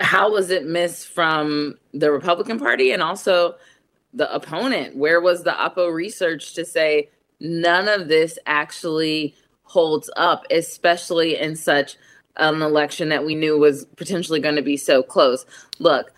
[0.00, 3.56] How was it missed from the Republican Party and also
[4.12, 4.96] the opponent?
[4.96, 7.10] Where was the Oppo research to say
[7.40, 11.96] none of this actually holds up, especially in such
[12.36, 15.44] an election that we knew was potentially going to be so close?
[15.78, 16.12] Look,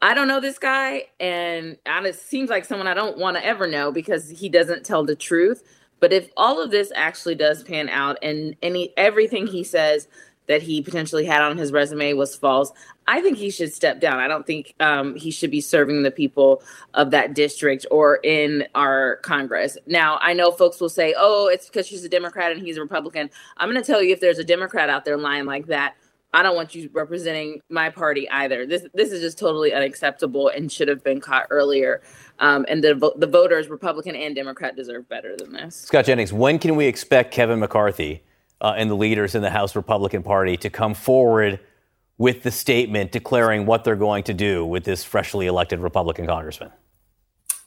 [0.00, 3.68] I don't know this guy, and it seems like someone I don't want to ever
[3.68, 5.62] know because he doesn't tell the truth.
[6.00, 10.08] But if all of this actually does pan out, and any everything he says
[10.48, 12.72] that he potentially had on his resume was false,
[13.06, 14.18] I think he should step down.
[14.18, 16.62] I don't think um, he should be serving the people
[16.94, 19.76] of that district or in our Congress.
[19.86, 22.80] Now, I know folks will say, "Oh, it's because she's a Democrat and he's a
[22.80, 25.94] Republican." I'm going to tell you, if there's a Democrat out there lying like that,
[26.34, 28.66] I don't want you representing my party either.
[28.66, 32.02] This this is just totally unacceptable and should have been caught earlier.
[32.38, 35.76] Um, and the the voters, Republican and Democrat, deserve better than this.
[35.76, 38.22] Scott Jennings, when can we expect Kevin McCarthy
[38.60, 41.60] uh, and the leaders in the House Republican Party to come forward
[42.22, 46.70] with the statement declaring what they're going to do with this freshly elected Republican congressman?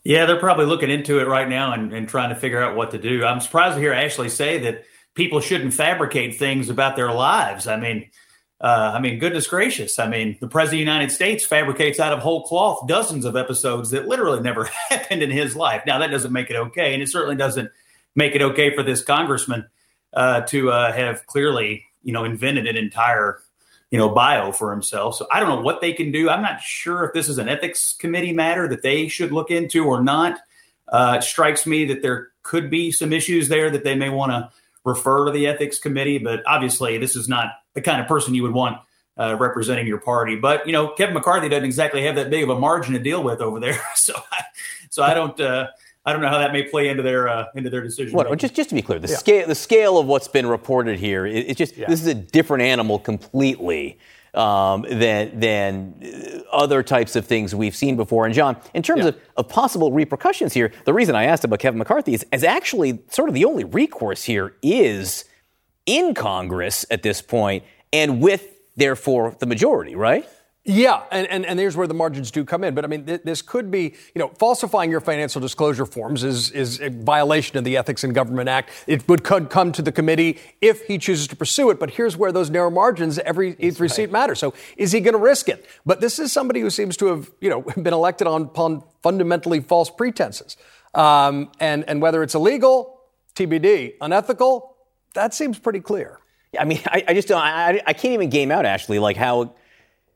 [0.05, 2.91] Yeah, they're probably looking into it right now and, and trying to figure out what
[2.91, 3.25] to do.
[3.25, 7.67] I'm surprised to hear Ashley say that people shouldn't fabricate things about their lives.
[7.67, 8.09] I mean
[8.61, 9.99] uh, I mean, goodness gracious.
[9.99, 13.35] I mean, the President of the United States fabricates out of whole cloth dozens of
[13.35, 15.83] episodes that literally never happened in his life.
[15.85, 16.93] Now, that doesn't make it okay.
[16.93, 17.69] And it certainly doesn't
[18.15, 19.67] make it okay for this congressman
[20.13, 23.41] uh, to uh, have clearly, you know, invented an entire,
[23.91, 25.15] you know, bio for himself.
[25.15, 26.29] So I don't know what they can do.
[26.29, 29.85] I'm not sure if this is an ethics committee matter that they should look into
[29.85, 30.39] or not.
[30.87, 34.31] Uh, it strikes me that there could be some issues there that they may want
[34.31, 34.49] to
[34.83, 36.17] refer to the ethics committee.
[36.17, 38.77] But obviously, this is not the kind of person you would want
[39.17, 40.35] uh, representing your party.
[40.35, 43.23] But you know, Kevin McCarthy doesn't exactly have that big of a margin to deal
[43.23, 43.79] with over there.
[43.95, 44.43] So, I,
[44.89, 45.39] so I don't.
[45.39, 45.67] Uh,
[46.05, 48.13] I don't know how that may play into their uh, into their decision.
[48.15, 49.15] Well, just just to be clear, the yeah.
[49.15, 51.87] scale the scale of what's been reported here, it, it's just yeah.
[51.87, 53.97] this is a different animal completely
[54.35, 58.25] um, than than other types of things we've seen before.
[58.25, 59.09] And John, in terms yeah.
[59.09, 62.99] of, of possible repercussions here, the reason I asked about Kevin McCarthy is, is actually
[63.09, 65.25] sort of the only recourse here is
[65.87, 70.27] in Congress at this point, and with therefore the majority, right?
[70.67, 72.73] Yeah, and, and, and there's where the margins do come in.
[72.73, 76.49] But I mean, th- this could be, you know, falsifying your financial disclosure forms is,
[76.49, 78.71] is a violation of the Ethics in Government Act.
[78.87, 81.79] It would could come to the committee if he chooses to pursue it.
[81.79, 84.39] But here's where those narrow margins, every, every seat matters.
[84.39, 85.67] So is he going to risk it?
[85.85, 89.59] But this is somebody who seems to have, you know, been elected on, upon fundamentally
[89.59, 90.57] false pretenses.
[90.95, 93.01] Um, and, and whether it's illegal,
[93.35, 94.77] TBD, unethical,
[95.13, 96.19] that seems pretty clear.
[96.59, 99.53] I mean, I, I just don't, I, I can't even game out, Ashley, like how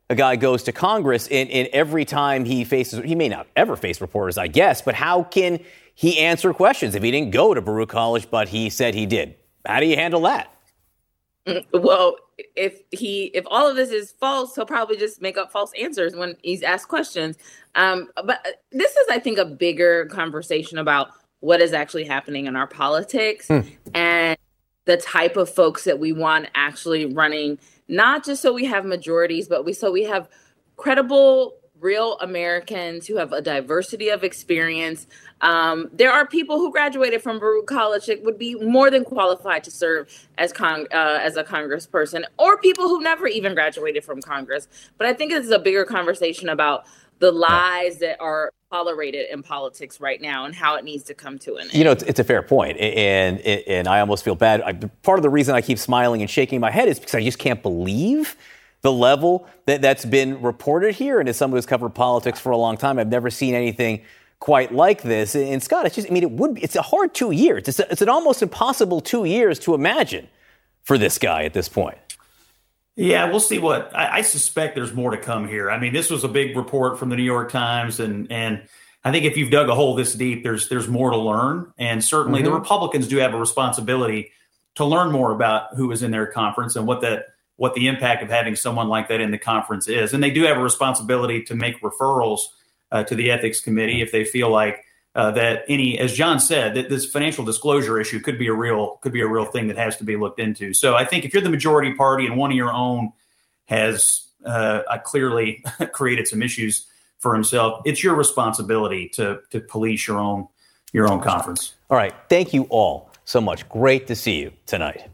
[0.09, 3.75] a guy goes to Congress and, and every time he faces, he may not ever
[3.75, 5.59] face reporters, I guess, but how can
[5.93, 9.35] he answer questions if he didn't go to Baruch College, but he said he did?
[9.65, 10.51] How do you handle that?
[11.45, 12.15] Mm, well,
[12.55, 16.15] if he if all of this is false, he'll probably just make up false answers
[16.15, 17.37] when he's asked questions.
[17.75, 21.09] Um, but this is, I think, a bigger conversation about
[21.41, 23.61] what is actually happening in our politics hmm.
[23.93, 24.37] and
[24.85, 29.47] the type of folks that we want actually running not just so we have majorities,
[29.47, 30.29] but we so we have
[30.77, 35.07] credible real Americans who have a diversity of experience.
[35.41, 39.63] Um, there are people who graduated from Baruch College that would be more than qualified
[39.63, 44.21] to serve as con- uh, as a congressperson, or people who never even graduated from
[44.21, 44.67] Congress.
[44.97, 46.85] But I think this is a bigger conversation about
[47.19, 51.39] the lies that are tolerated in politics right now and how it needs to come
[51.39, 51.73] to an end.
[51.73, 54.61] You know, it's, it's a fair point, and and I almost feel bad.
[54.61, 57.23] I, part of the reason I keep smiling and shaking my head is because I
[57.23, 58.35] just can't believe
[58.81, 61.19] the level that that's been reported here.
[61.19, 64.01] And as someone who's covered politics for a long time, I've never seen anything
[64.39, 65.35] quite like this.
[65.35, 67.67] And Scott, it's just, I mean, it would be, it's a hard two years.
[67.67, 70.29] It's, a, it's an almost impossible two years to imagine
[70.83, 71.97] for this guy at this point.
[72.99, 74.75] Yeah, we'll see what I, I, suspect.
[74.75, 75.71] There's more to come here.
[75.71, 78.61] I mean, this was a big report from the New York Times, and and
[79.05, 81.71] I think if you've dug a hole this deep, there's there's more to learn.
[81.77, 82.49] And certainly, mm-hmm.
[82.49, 84.31] the Republicans do have a responsibility
[84.75, 88.21] to learn more about who is in their conference and what that what the impact
[88.21, 90.13] of having someone like that in the conference is.
[90.13, 92.41] And they do have a responsibility to make referrals
[92.91, 94.83] uh, to the ethics committee if they feel like
[95.15, 98.97] uh, that any, as John said, that this financial disclosure issue could be a real
[98.97, 100.73] could be a real thing that has to be looked into.
[100.73, 103.11] So I think if you're the majority party and one of your own
[103.65, 106.85] has uh, clearly created some issues
[107.17, 110.47] for himself, it's your responsibility to to police your own
[110.93, 111.73] your own conference.
[111.89, 113.67] All right, thank you all so much.
[113.69, 115.07] Great to see you tonight.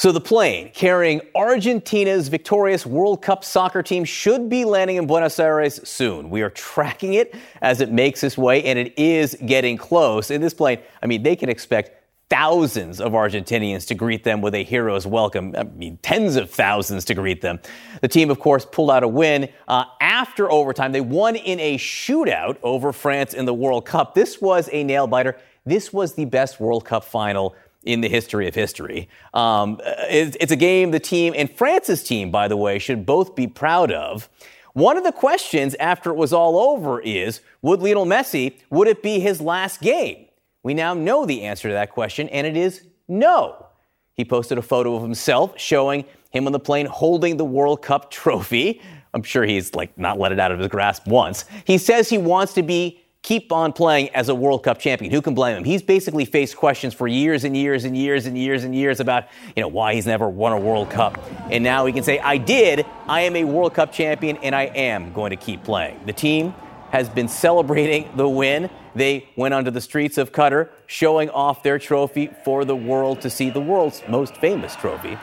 [0.00, 5.38] So the plane carrying Argentina's victorious World Cup soccer team should be landing in Buenos
[5.38, 6.30] Aires soon.
[6.30, 10.30] We are tracking it as it makes its way, and it is getting close.
[10.30, 14.54] In this plane, I mean, they can expect thousands of Argentinians to greet them with
[14.54, 15.54] a hero's welcome.
[15.54, 17.60] I mean, tens of thousands to greet them.
[18.00, 20.92] The team, of course, pulled out a win uh, after overtime.
[20.92, 24.14] They won in a shootout over France in the World Cup.
[24.14, 25.36] This was a nail biter.
[25.66, 27.54] This was the best World Cup final
[27.84, 29.08] in the history of history.
[29.32, 33.34] Um, it's, it's a game the team and France's team, by the way, should both
[33.34, 34.28] be proud of.
[34.72, 39.02] One of the questions after it was all over is would Lionel Messi, would it
[39.02, 40.26] be his last game?
[40.62, 43.66] We now know the answer to that question, and it is no.
[44.14, 48.10] He posted a photo of himself showing him on the plane holding the World Cup
[48.10, 48.80] trophy.
[49.14, 51.46] I'm sure he's like not let it out of his grasp once.
[51.64, 55.12] He says he wants to be keep on playing as a World Cup champion.
[55.12, 55.64] Who can blame him?
[55.64, 59.24] He's basically faced questions for years and years and years and years and years about,
[59.54, 61.22] you know, why he's never won a World Cup.
[61.50, 62.86] And now he can say, I did.
[63.06, 66.00] I am a World Cup champion and I am going to keep playing.
[66.06, 66.54] The team
[66.92, 68.70] has been celebrating the win.
[68.94, 73.30] They went onto the streets of Qatar showing off their trophy for the world to
[73.30, 75.16] see the world's most famous trophy.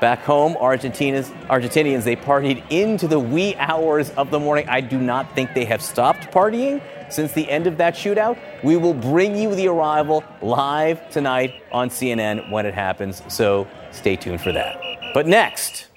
[0.00, 4.66] Back home, Argentina's, Argentinians, they partied into the wee hours of the morning.
[4.66, 6.80] I do not think they have stopped partying
[7.10, 8.38] since the end of that shootout.
[8.62, 14.16] We will bring you the arrival live tonight on CNN when it happens, so stay
[14.16, 14.80] tuned for that.
[15.14, 15.88] But next,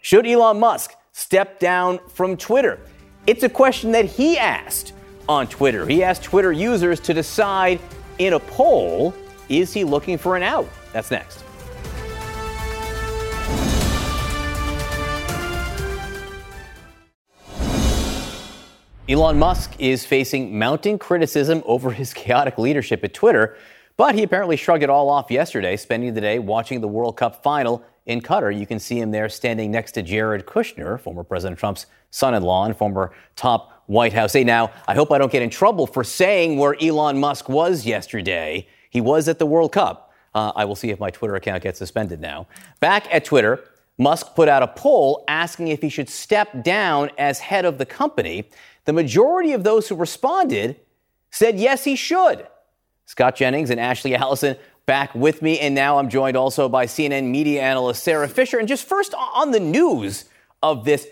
[0.00, 2.80] should Elon Musk step down from Twitter?
[3.26, 4.92] It's a question that he asked
[5.28, 5.86] on Twitter.
[5.86, 7.80] He asked Twitter users to decide
[8.18, 9.14] in a poll
[9.48, 10.68] is he looking for an out?
[10.92, 11.42] That's next.
[19.08, 23.56] Elon Musk is facing mounting criticism over his chaotic leadership at Twitter,
[23.96, 27.42] but he apparently shrugged it all off yesterday, spending the day watching the World Cup
[27.42, 28.54] final in Qatar.
[28.54, 32.42] You can see him there standing next to Jared Kushner, former President Trump's son in
[32.42, 34.46] law and former top White House aide.
[34.46, 38.68] Now, I hope I don't get in trouble for saying where Elon Musk was yesterday.
[38.90, 40.12] He was at the World Cup.
[40.34, 42.46] Uh, I will see if my Twitter account gets suspended now.
[42.80, 43.64] Back at Twitter,
[43.98, 47.86] Musk put out a poll asking if he should step down as head of the
[47.86, 48.48] company.
[48.84, 50.76] The majority of those who responded
[51.30, 52.46] said yes, he should.
[53.06, 57.24] Scott Jennings and Ashley Allison back with me, and now I'm joined also by CNN
[57.24, 58.58] media analyst Sara Fischer.
[58.58, 60.26] And just first on the news
[60.62, 61.06] of this,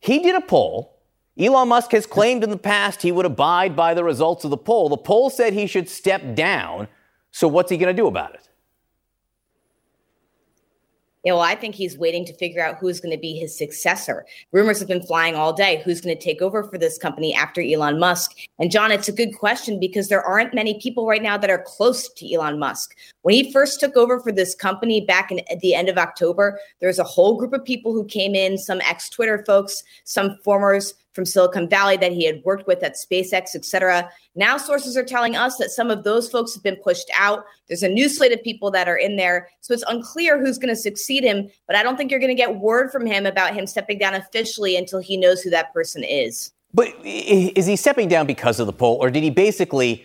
[0.00, 0.98] he did a poll.
[1.38, 4.56] Elon Musk has claimed in the past he would abide by the results of the
[4.56, 4.88] poll.
[4.88, 6.88] The poll said he should step down.
[7.30, 8.45] So, what's he going to do about it?
[11.26, 14.24] You know, I think he's waiting to figure out who's going to be his successor.
[14.52, 17.60] Rumors have been flying all day who's going to take over for this company after
[17.60, 18.36] Elon Musk.
[18.60, 21.64] And John, it's a good question because there aren't many people right now that are
[21.66, 22.94] close to Elon Musk.
[23.22, 26.60] When he first took over for this company back in at the end of October,
[26.78, 30.94] there was a whole group of people who came in, some ex-Twitter folks, some formers
[31.16, 34.08] from Silicon Valley that he had worked with at SpaceX, et cetera.
[34.36, 37.44] Now, sources are telling us that some of those folks have been pushed out.
[37.66, 39.48] There's a new slate of people that are in there.
[39.62, 42.34] So it's unclear who's going to succeed him, but I don't think you're going to
[42.34, 46.04] get word from him about him stepping down officially until he knows who that person
[46.04, 46.52] is.
[46.72, 50.04] But is he stepping down because of the poll, or did he basically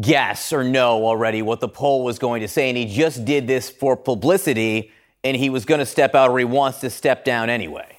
[0.00, 3.48] guess or know already what the poll was going to say, and he just did
[3.48, 4.92] this for publicity,
[5.24, 7.97] and he was going to step out, or he wants to step down anyway?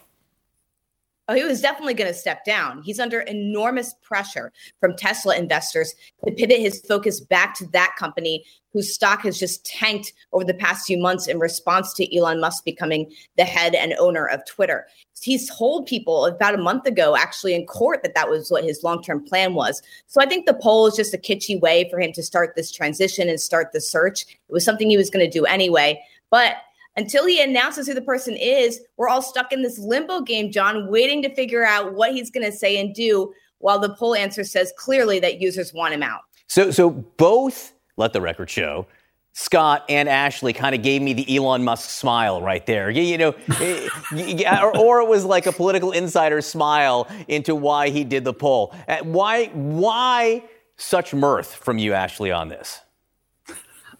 [1.29, 2.81] Oh, he was definitely going to step down.
[2.81, 5.93] He's under enormous pressure from Tesla investors
[6.25, 8.43] to pivot his focus back to that company
[8.73, 12.65] whose stock has just tanked over the past few months in response to Elon Musk
[12.65, 14.87] becoming the head and owner of Twitter.
[15.21, 18.83] He's told people about a month ago, actually in court, that that was what his
[18.83, 19.83] long term plan was.
[20.07, 22.71] So I think the poll is just a kitschy way for him to start this
[22.71, 24.23] transition and start the search.
[24.23, 26.01] It was something he was going to do anyway.
[26.31, 26.55] But
[26.99, 30.89] until he announces who the person is, we're all stuck in this limbo game, John,
[30.89, 34.43] waiting to figure out what he's going to say and do while the poll answer
[34.43, 36.21] says clearly that users want him out.
[36.47, 38.85] So, so both, let the record show,
[39.31, 42.89] Scott and Ashley kind of gave me the Elon Musk smile right there.
[42.89, 47.89] You, you know, eh, or, or, it was like a political insider smile into why
[47.89, 48.75] he did the poll.
[48.89, 50.43] Uh, why, why
[50.75, 52.81] such mirth from you, Ashley, on this?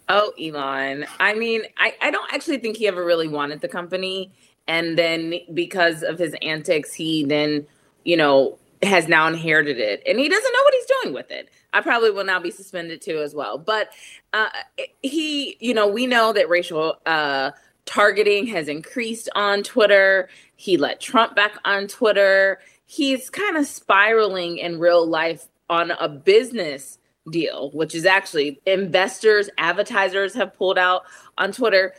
[0.10, 1.06] Oh, Elon.
[1.20, 4.32] I mean, I, I don't actually think he ever really wanted the company.
[4.68, 7.68] And then because of his antics, he then,
[8.04, 10.02] you know, has now inherited it.
[10.08, 11.50] And he doesn't know what he's doing with it.
[11.74, 13.58] I probably will now be suspended too as well.
[13.58, 13.90] But
[14.34, 14.50] uh,
[15.02, 17.52] he, you know, we know that racial uh,
[17.86, 20.30] targeting has increased on Twitter.
[20.56, 22.60] He let Trump back on Twitter.
[22.86, 26.99] He's kind of spiraling in real life on a business
[27.32, 31.04] deal, which is actually investors, advertisers have pulled out
[31.38, 31.94] on Twitter.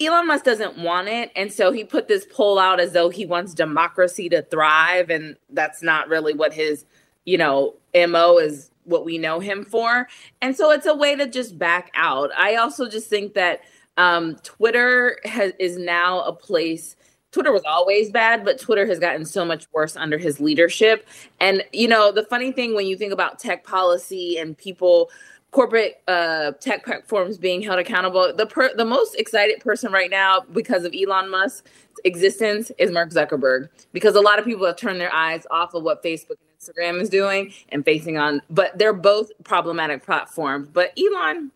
[0.00, 1.30] Elon Musk doesn't want it.
[1.34, 5.10] And so he put this poll out as though he wants democracy to thrive.
[5.10, 6.84] And that's not really what his,
[7.24, 10.08] you know, MO is what we know him for.
[10.40, 12.30] And so it's a way to just back out.
[12.36, 13.60] I also just think that
[13.96, 16.96] um, Twitter has, is now a place
[17.38, 21.06] Twitter was always bad, but Twitter has gotten so much worse under his leadership.
[21.38, 25.08] And you know, the funny thing when you think about tech policy and people
[25.52, 30.40] corporate uh, tech platforms being held accountable, the per- the most excited person right now
[30.52, 31.62] because of Elon Musk's
[32.04, 35.84] existence is Mark Zuckerberg because a lot of people have turned their eyes off of
[35.84, 40.68] what Facebook and Instagram is doing and facing on but they're both problematic platforms.
[40.68, 41.52] But Elon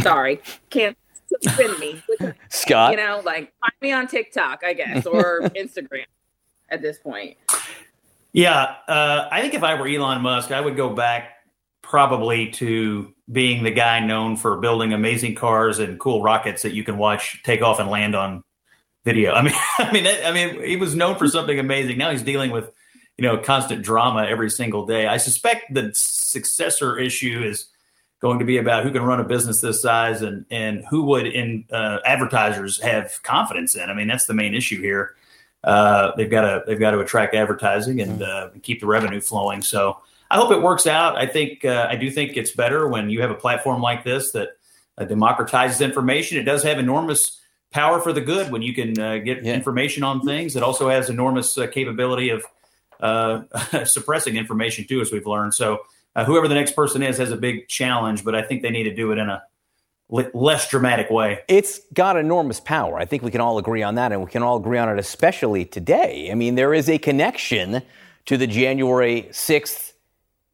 [0.00, 0.40] sorry,
[0.70, 0.96] can't
[1.42, 2.02] suspend me.
[2.48, 2.92] Scott.
[2.92, 6.06] You know, like find me on TikTok, I guess, or Instagram
[6.68, 7.36] at this point.
[8.32, 8.76] Yeah.
[8.86, 11.32] Uh, I think if I were Elon Musk, I would go back
[11.82, 16.84] probably to being the guy known for building amazing cars and cool rockets that you
[16.84, 18.42] can watch take off and land on
[19.04, 19.32] video.
[19.32, 21.96] I mean, I mean, I mean, he was known for something amazing.
[21.96, 22.70] Now he's dealing with,
[23.16, 25.06] you know, constant drama every single day.
[25.06, 27.66] I suspect the successor issue is
[28.20, 31.26] going to be about who can run a business this size and and who would
[31.26, 33.90] in uh, advertisers have confidence in.
[33.90, 35.14] I mean, that's the main issue here.
[35.64, 39.62] Uh, they've got to they've got to attract advertising and uh, keep the revenue flowing.
[39.62, 39.98] So
[40.30, 41.16] I hope it works out.
[41.16, 44.32] I think uh, I do think it's better when you have a platform like this
[44.32, 44.56] that
[44.96, 46.38] uh, democratizes information.
[46.38, 47.40] It does have enormous
[47.70, 49.54] power for the good when you can uh, get yeah.
[49.54, 50.56] information on things.
[50.56, 52.44] It also has enormous capability of
[53.86, 55.52] suppressing information too, as we've learned.
[55.52, 55.82] So
[56.16, 58.84] uh, whoever the next person is has a big challenge, but I think they need
[58.84, 59.42] to do it in a
[60.08, 61.40] less dramatic way.
[61.46, 62.98] It's got enormous power.
[62.98, 64.98] I think we can all agree on that, and we can all agree on it,
[64.98, 66.30] especially today.
[66.32, 67.82] I mean, there is a connection
[68.24, 69.92] to the January 6th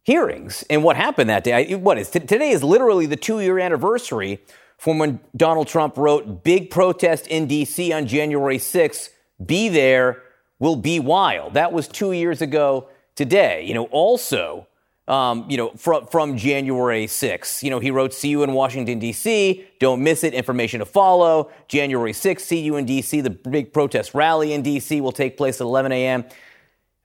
[0.03, 1.75] hearings and what happened that day.
[1.75, 4.43] What is today is literally the two year anniversary
[4.77, 7.93] from when Donald Trump wrote, Big protest in D.C.
[7.93, 9.09] on January 6th.
[9.43, 10.21] Be there,
[10.59, 11.53] will be wild.
[11.53, 13.63] That was two years ago today.
[13.65, 14.67] You know, also,
[15.07, 17.61] um, you know, from, from January 6th.
[17.61, 19.65] You know, he wrote, see you in Washington, D.C.
[19.79, 20.33] Don't miss it.
[20.33, 21.51] Information to follow.
[21.67, 23.21] January 6th, see you in D.C.
[23.21, 25.01] The big protest rally in D.C.
[25.01, 26.25] will take place at 11 a.m.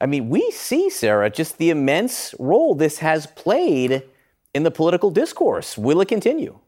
[0.01, 4.05] I mean, we see, Sara, just the immense role this has played
[4.55, 5.77] in the political discourse.
[5.77, 6.59] Will it continue?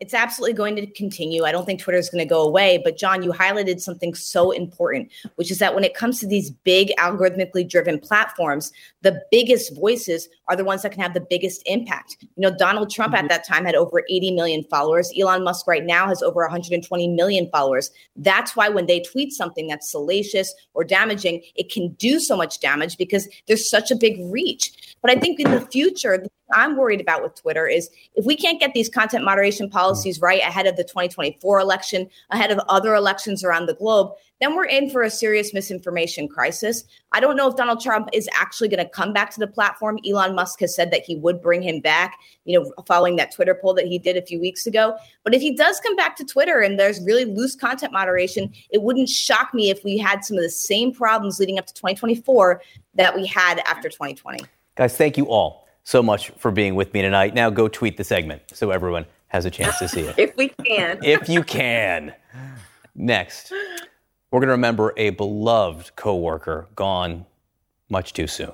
[0.00, 1.44] It's absolutely going to continue.
[1.44, 2.80] I don't think Twitter is going to go away.
[2.82, 6.50] But John, you highlighted something so important, which is that when it comes to these
[6.50, 11.62] big algorithmically driven platforms, the biggest voices are the ones that can have the biggest
[11.66, 12.16] impact.
[12.20, 13.24] You know, Donald Trump mm-hmm.
[13.24, 15.10] at that time had over 80 million followers.
[15.18, 17.90] Elon Musk right now has over 120 million followers.
[18.16, 22.60] That's why when they tweet something that's salacious or damaging, it can do so much
[22.60, 24.96] damage because there's such a big reach.
[25.00, 28.60] But I think in the future, I'm worried about with Twitter is if we can't
[28.60, 29.76] get these content moderation mm-hmm.
[29.76, 34.54] policies right ahead of the 2024 election, ahead of other elections around the globe, then
[34.54, 36.84] we're in for a serious misinformation crisis.
[37.12, 39.98] I don't know if Donald Trump is actually going to come back to the platform.
[40.06, 43.54] Elon Musk has said that he would bring him back, you know, following that Twitter
[43.54, 44.94] poll that he did a few weeks ago.
[45.24, 48.82] But if he does come back to Twitter and there's really loose content moderation, it
[48.82, 52.60] wouldn't shock me if we had some of the same problems leading up to 2024
[52.94, 54.44] that we had after 2020.
[54.76, 57.32] Guys, thank you all so much for being with me tonight.
[57.32, 60.14] Now go tweet the segment so everyone has a chance to see it.
[60.18, 60.98] if we can.
[61.04, 62.12] if you can.
[62.96, 63.52] Next.
[64.32, 67.24] We're going to remember a beloved coworker gone
[67.88, 68.52] much too soon.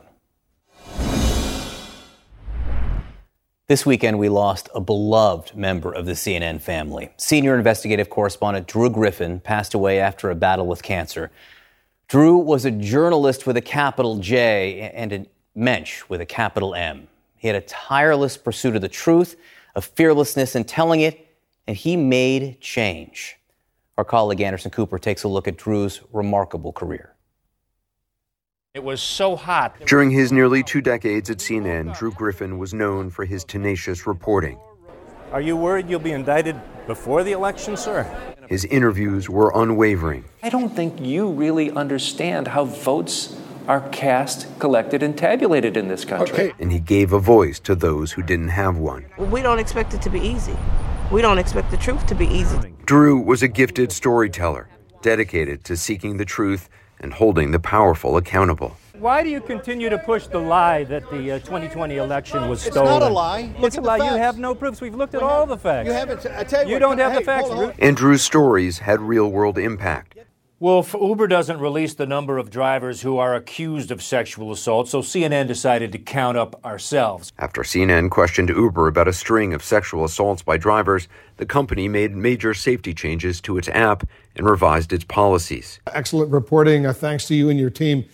[3.66, 7.12] This weekend, we lost a beloved member of the CNN family.
[7.16, 11.30] Senior investigative correspondent Drew Griffin passed away after a battle with cancer.
[12.08, 17.08] Drew was a journalist with a capital J and a mensch with a capital M.
[17.42, 19.34] He had a tireless pursuit of the truth,
[19.74, 21.26] a fearlessness in telling it,
[21.66, 23.34] and he made change.
[23.98, 27.16] Our colleague Anderson Cooper takes a look at Drew's remarkable career.
[28.74, 29.74] It was so hot.
[29.86, 34.56] During his nearly two decades at CNN, Drew Griffin was known for his tenacious reporting.
[35.32, 36.54] Are you worried you'll be indicted
[36.86, 38.04] before the election, sir?
[38.48, 40.26] His interviews were unwavering.
[40.44, 43.36] I don't think you really understand how votes
[43.68, 46.34] are cast, collected, and tabulated in this country.
[46.34, 46.52] Okay.
[46.58, 49.06] And he gave a voice to those who didn't have one.
[49.18, 50.56] We don't expect it to be easy.
[51.10, 52.58] We don't expect the truth to be easy.
[52.86, 54.68] Drew was a gifted storyteller,
[55.02, 56.68] dedicated to seeking the truth
[57.00, 58.76] and holding the powerful accountable.
[58.98, 62.74] Why do you continue to push the lie that the uh, 2020 election was It's
[62.76, 63.00] stolen?
[63.00, 63.52] not a lie.
[63.58, 64.10] Look it's a at the lie.
[64.12, 64.80] You have no proofs.
[64.80, 65.88] We've looked at all the facts.
[65.88, 66.24] You haven't.
[66.26, 67.48] I tell you, You what, don't have hey, the facts.
[67.48, 67.72] hold.
[67.80, 70.16] And Drew's stories had real world impact.
[70.62, 74.88] Well, if Uber doesn't release the number of drivers who are accused of sexual assault,
[74.88, 77.32] so CNN decided to count up ourselves.
[77.36, 81.08] After CNN questioned Uber about a string of sexual assaults by drivers,
[81.38, 85.80] the company made major safety changes to its app and revised its policies.
[85.88, 86.86] Excellent reporting.
[86.86, 88.04] Uh, thanks to you and your team.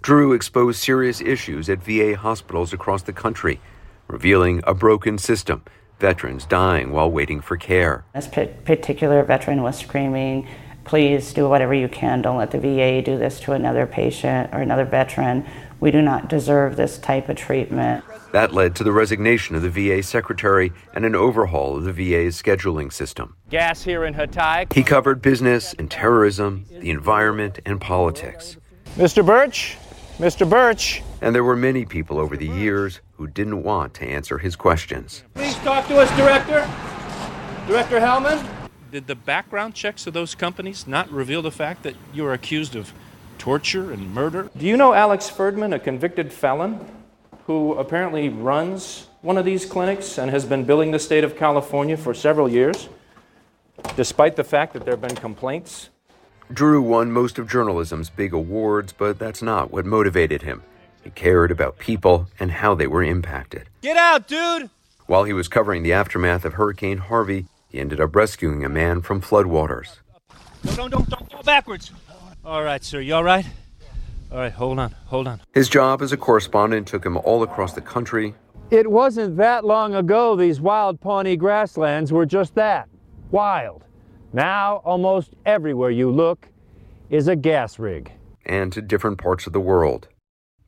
[0.00, 3.60] Drew exposed serious issues at VA hospitals across the country,
[4.06, 5.62] revealing a broken system,
[6.00, 8.06] veterans dying while waiting for care.
[8.14, 10.48] This particular veteran was screaming,
[10.88, 12.22] please do whatever you can.
[12.22, 15.44] Don't let the VA do this to another patient or another veteran.
[15.80, 18.02] We do not deserve this type of treatment.
[18.32, 22.40] That led to the resignation of the VA secretary and an overhaul of the VA's
[22.40, 23.36] scheduling system.
[23.50, 24.72] Gas here in Hatay.
[24.72, 28.56] He covered business and terrorism, the environment, and politics.
[28.96, 29.24] Mr.
[29.24, 29.76] Birch,
[30.16, 30.48] Mr.
[30.48, 31.02] Birch.
[31.20, 35.22] And there were many people over the years who didn't want to answer his questions.
[35.34, 36.66] Please talk to us, Director.
[37.66, 38.57] Director Hellman.
[38.90, 42.74] Did the background checks of those companies not reveal the fact that you are accused
[42.74, 42.94] of
[43.36, 44.50] torture and murder?
[44.56, 46.86] Do you know Alex Ferdman, a convicted felon
[47.46, 51.98] who apparently runs one of these clinics and has been billing the state of California
[51.98, 52.88] for several years,
[53.94, 55.90] despite the fact that there have been complaints?
[56.50, 60.62] Drew won most of journalism's big awards, but that's not what motivated him.
[61.04, 63.68] He cared about people and how they were impacted.
[63.82, 64.70] Get out, dude!
[65.06, 69.02] While he was covering the aftermath of Hurricane Harvey, he ended up rescuing a man
[69.02, 69.98] from floodwaters.
[70.64, 71.92] No, don't, don't, don't go backwards.
[72.44, 73.00] All right, sir.
[73.00, 73.46] You all right?
[74.30, 75.40] All right, hold on, hold on.
[75.54, 78.34] His job as a correspondent took him all across the country.
[78.70, 82.88] It wasn't that long ago these wild Pawnee grasslands were just that
[83.30, 83.84] wild.
[84.32, 86.48] Now, almost everywhere you look
[87.08, 88.12] is a gas rig.
[88.44, 90.08] And to different parts of the world.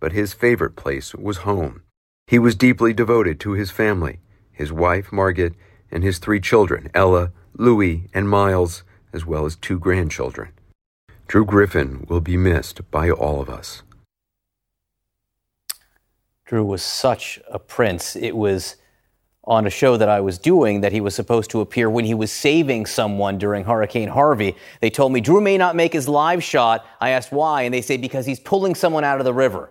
[0.01, 1.83] But his favorite place was home.
[2.27, 4.21] He was deeply devoted to his family,
[4.51, 5.55] his wife, Margaret,
[5.91, 10.51] and his three children, Ella, Louis, and Miles, as well as two grandchildren.
[11.27, 13.83] Drew Griffin will be missed by all of us.
[16.45, 18.17] Drew was such a prince.
[18.17, 18.77] It was
[19.45, 22.15] on a show that I was doing that he was supposed to appear when he
[22.15, 24.57] was saving someone during Hurricane Harvey.
[24.81, 26.85] They told me Drew may not make his live shot.
[27.01, 29.71] I asked why, and they say because he's pulling someone out of the river.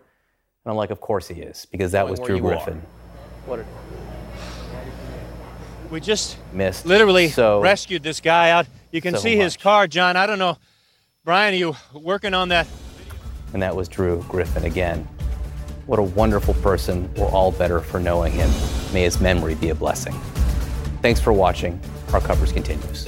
[0.65, 2.81] And I'm like, of course he is, because that was Drew Griffin.
[3.45, 3.65] What?
[5.89, 6.85] We just Missed.
[6.85, 8.67] literally so rescued this guy out.
[8.91, 10.15] You can so see his car, John.
[10.15, 10.57] I don't know.
[11.25, 12.67] Brian, are you working on that?
[13.53, 15.07] and that was Drew Griffin again.
[15.87, 17.11] What a wonderful person.
[17.15, 18.49] We're all better for knowing him.
[18.93, 20.13] May his memory be a blessing.
[21.01, 21.81] Thanks for watching.
[22.13, 23.07] Our coverage continues.